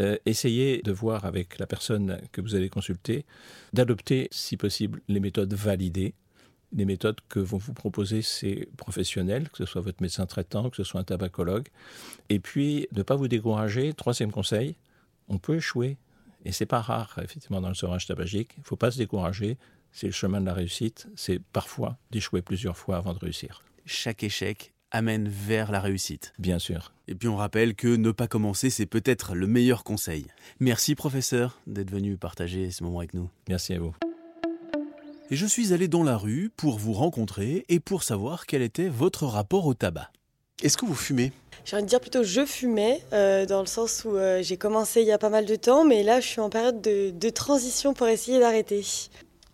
euh, 0.00 0.16
essayez 0.26 0.82
de 0.82 0.92
voir 0.92 1.24
avec 1.24 1.58
la 1.58 1.66
personne 1.66 2.20
que 2.32 2.40
vous 2.40 2.54
allez 2.54 2.68
consulter, 2.68 3.24
d'adopter, 3.72 4.28
si 4.30 4.56
possible, 4.56 5.00
les 5.08 5.20
méthodes 5.20 5.52
validées. 5.54 6.14
Les 6.72 6.84
méthodes 6.84 7.20
que 7.30 7.38
vont 7.40 7.56
vous 7.56 7.72
proposer 7.72 8.20
ces 8.20 8.68
professionnels, 8.76 9.48
que 9.48 9.58
ce 9.58 9.64
soit 9.64 9.80
votre 9.80 10.02
médecin 10.02 10.26
traitant, 10.26 10.68
que 10.68 10.76
ce 10.76 10.84
soit 10.84 11.00
un 11.00 11.04
tabacologue. 11.04 11.68
Et 12.28 12.40
puis, 12.40 12.86
ne 12.92 13.02
pas 13.02 13.16
vous 13.16 13.26
décourager. 13.26 13.94
Troisième 13.94 14.30
conseil, 14.30 14.76
on 15.28 15.38
peut 15.38 15.56
échouer. 15.56 15.96
Et 16.44 16.52
c'est 16.52 16.66
pas 16.66 16.82
rare, 16.82 17.18
effectivement, 17.22 17.62
dans 17.62 17.68
le 17.68 17.74
sevrage 17.74 18.06
tabagique. 18.06 18.52
Il 18.58 18.60
ne 18.60 18.64
faut 18.66 18.76
pas 18.76 18.90
se 18.90 18.98
décourager. 18.98 19.56
C'est 19.92 20.06
le 20.06 20.12
chemin 20.12 20.40
de 20.40 20.46
la 20.46 20.52
réussite. 20.52 21.08
C'est 21.16 21.40
parfois 21.40 21.96
d'échouer 22.10 22.42
plusieurs 22.42 22.76
fois 22.76 22.98
avant 22.98 23.14
de 23.14 23.18
réussir. 23.18 23.62
Chaque 23.86 24.22
échec 24.22 24.74
amène 24.90 25.28
vers 25.28 25.70
la 25.70 25.80
réussite. 25.80 26.32
Bien 26.38 26.58
sûr. 26.58 26.92
Et 27.06 27.14
puis 27.14 27.28
on 27.28 27.36
rappelle 27.36 27.74
que 27.74 27.88
ne 27.88 28.10
pas 28.10 28.26
commencer, 28.26 28.70
c'est 28.70 28.86
peut-être 28.86 29.34
le 29.34 29.46
meilleur 29.46 29.84
conseil. 29.84 30.26
Merci 30.60 30.94
professeur 30.94 31.60
d'être 31.66 31.90
venu 31.90 32.16
partager 32.16 32.70
ce 32.70 32.84
moment 32.84 32.98
avec 32.98 33.14
nous. 33.14 33.28
Merci 33.48 33.74
à 33.74 33.78
vous. 33.78 33.94
Et 35.30 35.36
je 35.36 35.46
suis 35.46 35.72
allé 35.74 35.88
dans 35.88 36.02
la 36.02 36.16
rue 36.16 36.50
pour 36.56 36.78
vous 36.78 36.94
rencontrer 36.94 37.64
et 37.68 37.80
pour 37.80 38.02
savoir 38.02 38.46
quel 38.46 38.62
était 38.62 38.88
votre 38.88 39.26
rapport 39.26 39.66
au 39.66 39.74
tabac. 39.74 40.10
Est-ce 40.62 40.76
que 40.76 40.86
vous 40.86 40.94
fumez? 40.94 41.32
J'ai 41.64 41.76
envie 41.76 41.84
de 41.84 41.88
dire 41.88 42.00
plutôt 42.00 42.22
je 42.22 42.46
fumais, 42.46 43.02
euh, 43.12 43.44
dans 43.44 43.60
le 43.60 43.66
sens 43.66 44.04
où 44.04 44.16
euh, 44.16 44.42
j'ai 44.42 44.56
commencé 44.56 45.02
il 45.02 45.06
y 45.06 45.12
a 45.12 45.18
pas 45.18 45.28
mal 45.28 45.44
de 45.44 45.54
temps, 45.54 45.84
mais 45.84 46.02
là 46.02 46.20
je 46.20 46.26
suis 46.26 46.40
en 46.40 46.48
période 46.48 46.80
de, 46.80 47.10
de 47.10 47.30
transition 47.30 47.92
pour 47.92 48.08
essayer 48.08 48.40
d'arrêter. 48.40 48.84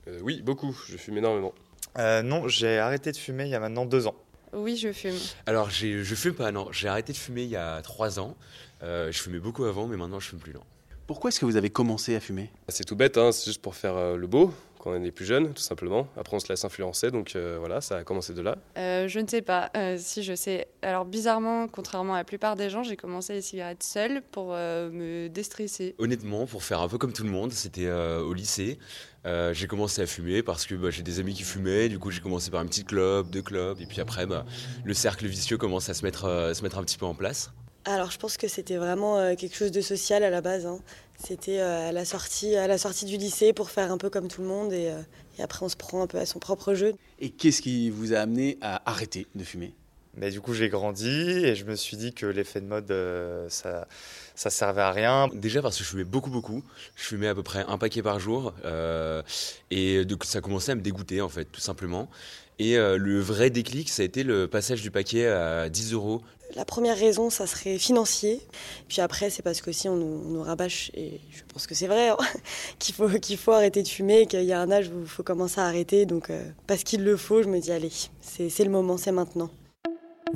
Euh, 0.06 0.20
oui, 0.22 0.40
beaucoup. 0.42 0.76
Je 0.88 0.96
fume 0.96 1.18
énormément. 1.18 1.52
Euh, 1.98 2.22
non, 2.22 2.48
j'ai 2.48 2.78
arrêté 2.78 3.12
de 3.12 3.16
fumer 3.16 3.44
il 3.44 3.50
y 3.50 3.54
a 3.54 3.60
maintenant 3.60 3.84
deux 3.84 4.06
ans. 4.06 4.14
Oui, 4.54 4.76
je 4.76 4.92
fume. 4.92 5.16
Alors, 5.46 5.70
je 5.70 6.14
fume 6.14 6.34
pas, 6.34 6.52
non. 6.52 6.68
J'ai 6.72 6.88
arrêté 6.88 7.12
de 7.12 7.18
fumer 7.18 7.42
il 7.42 7.50
y 7.50 7.56
a 7.56 7.82
trois 7.82 8.18
ans. 8.18 8.36
Euh, 8.82 9.10
je 9.10 9.20
fumais 9.20 9.38
beaucoup 9.38 9.64
avant, 9.64 9.86
mais 9.86 9.96
maintenant 9.96 10.20
je 10.20 10.28
fume 10.28 10.38
plus, 10.38 10.52
non. 10.52 10.62
Pourquoi 11.06 11.28
est-ce 11.28 11.38
que 11.38 11.44
vous 11.44 11.56
avez 11.56 11.68
commencé 11.68 12.16
à 12.16 12.20
fumer? 12.20 12.50
C'est 12.68 12.84
tout 12.84 12.96
bête, 12.96 13.18
hein, 13.18 13.30
c'est 13.30 13.44
juste 13.44 13.60
pour 13.60 13.74
faire 13.74 13.96
euh, 13.96 14.16
le 14.16 14.26
beau 14.26 14.52
quand 14.78 14.90
on 14.90 15.02
est 15.02 15.10
plus 15.10 15.24
jeune, 15.24 15.52
tout 15.54 15.62
simplement. 15.62 16.08
Après, 16.16 16.36
on 16.36 16.40
se 16.40 16.48
laisse 16.48 16.64
influencer, 16.64 17.10
donc 17.10 17.36
euh, 17.36 17.56
voilà, 17.58 17.80
ça 17.80 17.98
a 17.98 18.04
commencé 18.04 18.34
de 18.34 18.42
là. 18.42 18.56
Euh, 18.76 19.08
je 19.08 19.18
ne 19.20 19.26
sais 19.26 19.40
pas 19.40 19.70
euh, 19.76 19.96
si 19.98 20.22
je 20.22 20.34
sais. 20.34 20.66
Alors 20.82 21.04
bizarrement, 21.06 21.68
contrairement 21.68 22.14
à 22.14 22.18
la 22.18 22.24
plupart 22.24 22.54
des 22.56 22.68
gens, 22.70 22.82
j'ai 22.82 22.96
commencé 22.96 23.32
les 23.34 23.42
cigarettes 23.42 23.82
seule 23.82 24.22
pour 24.30 24.48
euh, 24.52 24.90
me 24.90 25.28
déstresser. 25.28 25.94
Honnêtement, 25.98 26.46
pour 26.46 26.62
faire 26.62 26.80
un 26.80 26.88
peu 26.88 26.96
comme 26.98 27.12
tout 27.12 27.24
le 27.24 27.30
monde, 27.30 27.52
c'était 27.52 27.86
euh, 27.86 28.20
au 28.20 28.32
lycée. 28.34 28.78
Euh, 29.26 29.54
j'ai 29.54 29.66
commencé 29.66 30.02
à 30.02 30.06
fumer 30.06 30.42
parce 30.42 30.66
que 30.66 30.74
bah, 30.74 30.90
j'ai 30.90 31.02
des 31.02 31.18
amis 31.18 31.32
qui 31.34 31.44
fumaient. 31.44 31.88
Du 31.88 31.98
coup, 31.98 32.10
j'ai 32.10 32.20
commencé 32.20 32.50
par 32.50 32.60
une 32.62 32.68
petite 32.68 32.88
club, 32.88 33.30
deux 33.30 33.42
clubs. 33.42 33.80
Et 33.80 33.86
puis 33.86 34.02
après, 34.02 34.26
bah, 34.26 34.44
le 34.84 34.92
cercle 34.92 35.26
vicieux 35.26 35.56
commence 35.56 35.88
à 35.88 35.94
se 35.94 36.02
mettre, 36.04 36.26
euh, 36.26 36.52
se 36.52 36.62
mettre 36.62 36.76
un 36.78 36.82
petit 36.82 36.98
peu 36.98 37.06
en 37.06 37.14
place. 37.14 37.52
Alors 37.86 38.10
je 38.10 38.18
pense 38.18 38.36
que 38.36 38.48
c'était 38.48 38.76
vraiment 38.76 39.18
euh, 39.18 39.34
quelque 39.34 39.56
chose 39.56 39.70
de 39.70 39.80
social 39.80 40.22
à 40.24 40.30
la 40.30 40.40
base. 40.40 40.64
hein. 40.66 40.78
C'était 41.22 41.60
euh, 41.60 41.90
à, 41.90 41.92
la 41.92 42.04
sortie, 42.04 42.56
à 42.56 42.66
la 42.66 42.78
sortie 42.78 43.04
du 43.04 43.16
lycée 43.16 43.52
pour 43.52 43.70
faire 43.70 43.92
un 43.92 43.98
peu 43.98 44.10
comme 44.10 44.28
tout 44.28 44.40
le 44.40 44.48
monde 44.48 44.72
et, 44.72 44.88
euh, 44.88 45.00
et 45.38 45.42
après 45.42 45.64
on 45.64 45.68
se 45.68 45.76
prend 45.76 46.02
un 46.02 46.06
peu 46.06 46.18
à 46.18 46.26
son 46.26 46.38
propre 46.38 46.74
jeu. 46.74 46.94
Et 47.20 47.30
qu'est-ce 47.30 47.60
qui 47.62 47.90
vous 47.90 48.14
a 48.14 48.18
amené 48.18 48.58
à 48.62 48.88
arrêter 48.90 49.26
de 49.34 49.44
fumer? 49.44 49.74
Mais 50.16 50.30
du 50.30 50.40
coup, 50.40 50.54
j'ai 50.54 50.68
grandi 50.68 51.08
et 51.08 51.56
je 51.56 51.64
me 51.64 51.74
suis 51.74 51.96
dit 51.96 52.12
que 52.14 52.24
l'effet 52.26 52.60
de 52.60 52.66
mode, 52.66 52.88
euh, 52.92 53.48
ça, 53.48 53.88
ça 54.36 54.48
servait 54.48 54.82
à 54.82 54.92
rien. 54.92 55.28
Déjà 55.34 55.60
parce 55.60 55.76
que 55.76 55.82
je 55.82 55.88
fumais 55.88 56.04
beaucoup, 56.04 56.30
beaucoup. 56.30 56.62
Je 56.94 57.02
fumais 57.02 57.26
à 57.26 57.34
peu 57.34 57.42
près 57.42 57.64
un 57.66 57.78
paquet 57.78 58.00
par 58.00 58.20
jour. 58.20 58.54
euh, 58.64 59.22
et 59.72 60.04
donc, 60.04 60.22
ça 60.22 60.40
commençait 60.40 60.70
à 60.70 60.76
me 60.76 60.82
dégoûter, 60.82 61.20
en 61.20 61.28
fait, 61.28 61.46
tout 61.46 61.60
simplement. 61.60 62.08
Et 62.58 62.78
euh, 62.78 62.96
le 62.96 63.20
vrai 63.20 63.50
déclic, 63.50 63.88
ça 63.88 64.02
a 64.02 64.04
été 64.04 64.22
le 64.22 64.46
passage 64.46 64.82
du 64.82 64.90
paquet 64.90 65.26
à 65.26 65.68
10 65.68 65.92
euros. 65.92 66.22
La 66.54 66.64
première 66.64 66.96
raison, 66.96 67.30
ça 67.30 67.46
serait 67.46 67.78
financier. 67.78 68.40
Puis 68.88 69.00
après, 69.00 69.30
c'est 69.30 69.42
parce 69.42 69.60
qu'aussi 69.60 69.88
on 69.88 69.96
nous, 69.96 70.22
on 70.26 70.30
nous 70.30 70.42
rabâche, 70.42 70.92
et 70.94 71.20
je 71.32 71.42
pense 71.52 71.66
que 71.66 71.74
c'est 71.74 71.88
vrai, 71.88 72.10
hein, 72.10 72.16
qu'il 72.78 72.94
faut, 72.94 73.08
faut 73.36 73.52
arrêter 73.52 73.82
de 73.82 73.88
fumer, 73.88 74.26
qu'il 74.26 74.44
y 74.44 74.52
a 74.52 74.60
un 74.60 74.70
âge 74.70 74.88
où 74.88 75.00
il 75.00 75.08
faut 75.08 75.24
commencer 75.24 75.60
à 75.60 75.64
arrêter. 75.64 76.06
Donc 76.06 76.30
euh, 76.30 76.42
parce 76.66 76.84
qu'il 76.84 77.02
le 77.02 77.16
faut, 77.16 77.42
je 77.42 77.48
me 77.48 77.58
dis, 77.58 77.72
allez, 77.72 77.90
c'est 78.20 78.64
le 78.64 78.70
moment, 78.70 78.96
c'est 78.96 79.12
maintenant. 79.12 79.50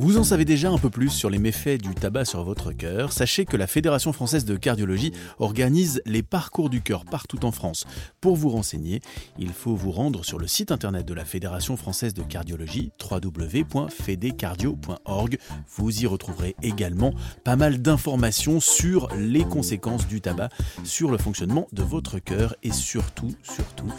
Vous 0.00 0.16
en 0.16 0.22
savez 0.22 0.44
déjà 0.44 0.70
un 0.70 0.78
peu 0.78 0.90
plus 0.90 1.10
sur 1.10 1.28
les 1.28 1.40
méfaits 1.40 1.82
du 1.82 1.92
tabac 1.92 2.24
sur 2.24 2.44
votre 2.44 2.70
cœur. 2.70 3.12
Sachez 3.12 3.44
que 3.44 3.56
la 3.56 3.66
Fédération 3.66 4.12
française 4.12 4.44
de 4.44 4.54
cardiologie 4.54 5.10
organise 5.40 6.02
les 6.06 6.22
parcours 6.22 6.70
du 6.70 6.82
cœur 6.82 7.04
partout 7.04 7.44
en 7.44 7.50
France. 7.50 7.84
Pour 8.20 8.36
vous 8.36 8.48
renseigner, 8.48 9.00
il 9.40 9.52
faut 9.52 9.74
vous 9.74 9.90
rendre 9.90 10.24
sur 10.24 10.38
le 10.38 10.46
site 10.46 10.70
internet 10.70 11.04
de 11.04 11.14
la 11.14 11.24
Fédération 11.24 11.76
française 11.76 12.14
de 12.14 12.22
cardiologie 12.22 12.92
www.fedecardio.org. 13.10 15.38
Vous 15.76 16.00
y 16.00 16.06
retrouverez 16.06 16.54
également 16.62 17.12
pas 17.42 17.56
mal 17.56 17.82
d'informations 17.82 18.60
sur 18.60 19.08
les 19.16 19.42
conséquences 19.42 20.06
du 20.06 20.20
tabac 20.20 20.50
sur 20.84 21.10
le 21.10 21.18
fonctionnement 21.18 21.66
de 21.72 21.82
votre 21.82 22.20
cœur 22.20 22.54
et 22.62 22.70
surtout, 22.70 23.34
surtout, 23.42 23.92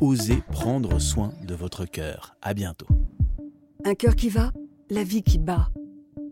osez 0.00 0.42
prendre 0.50 0.98
soin 0.98 1.32
de 1.46 1.54
votre 1.54 1.84
cœur. 1.84 2.34
À 2.42 2.54
bientôt. 2.54 2.88
Un 3.84 3.94
cœur 3.94 4.16
qui 4.16 4.30
va, 4.30 4.50
la 4.94 5.02
vie 5.02 5.24
qui 5.24 5.38
bat. 5.38 5.70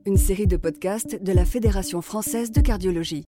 Une 0.07 0.16
série 0.16 0.46
de 0.46 0.57
podcasts 0.57 1.20
de 1.20 1.33
la 1.33 1.44
Fédération 1.44 2.01
française 2.01 2.53
de 2.53 2.61
cardiologie. 2.61 3.20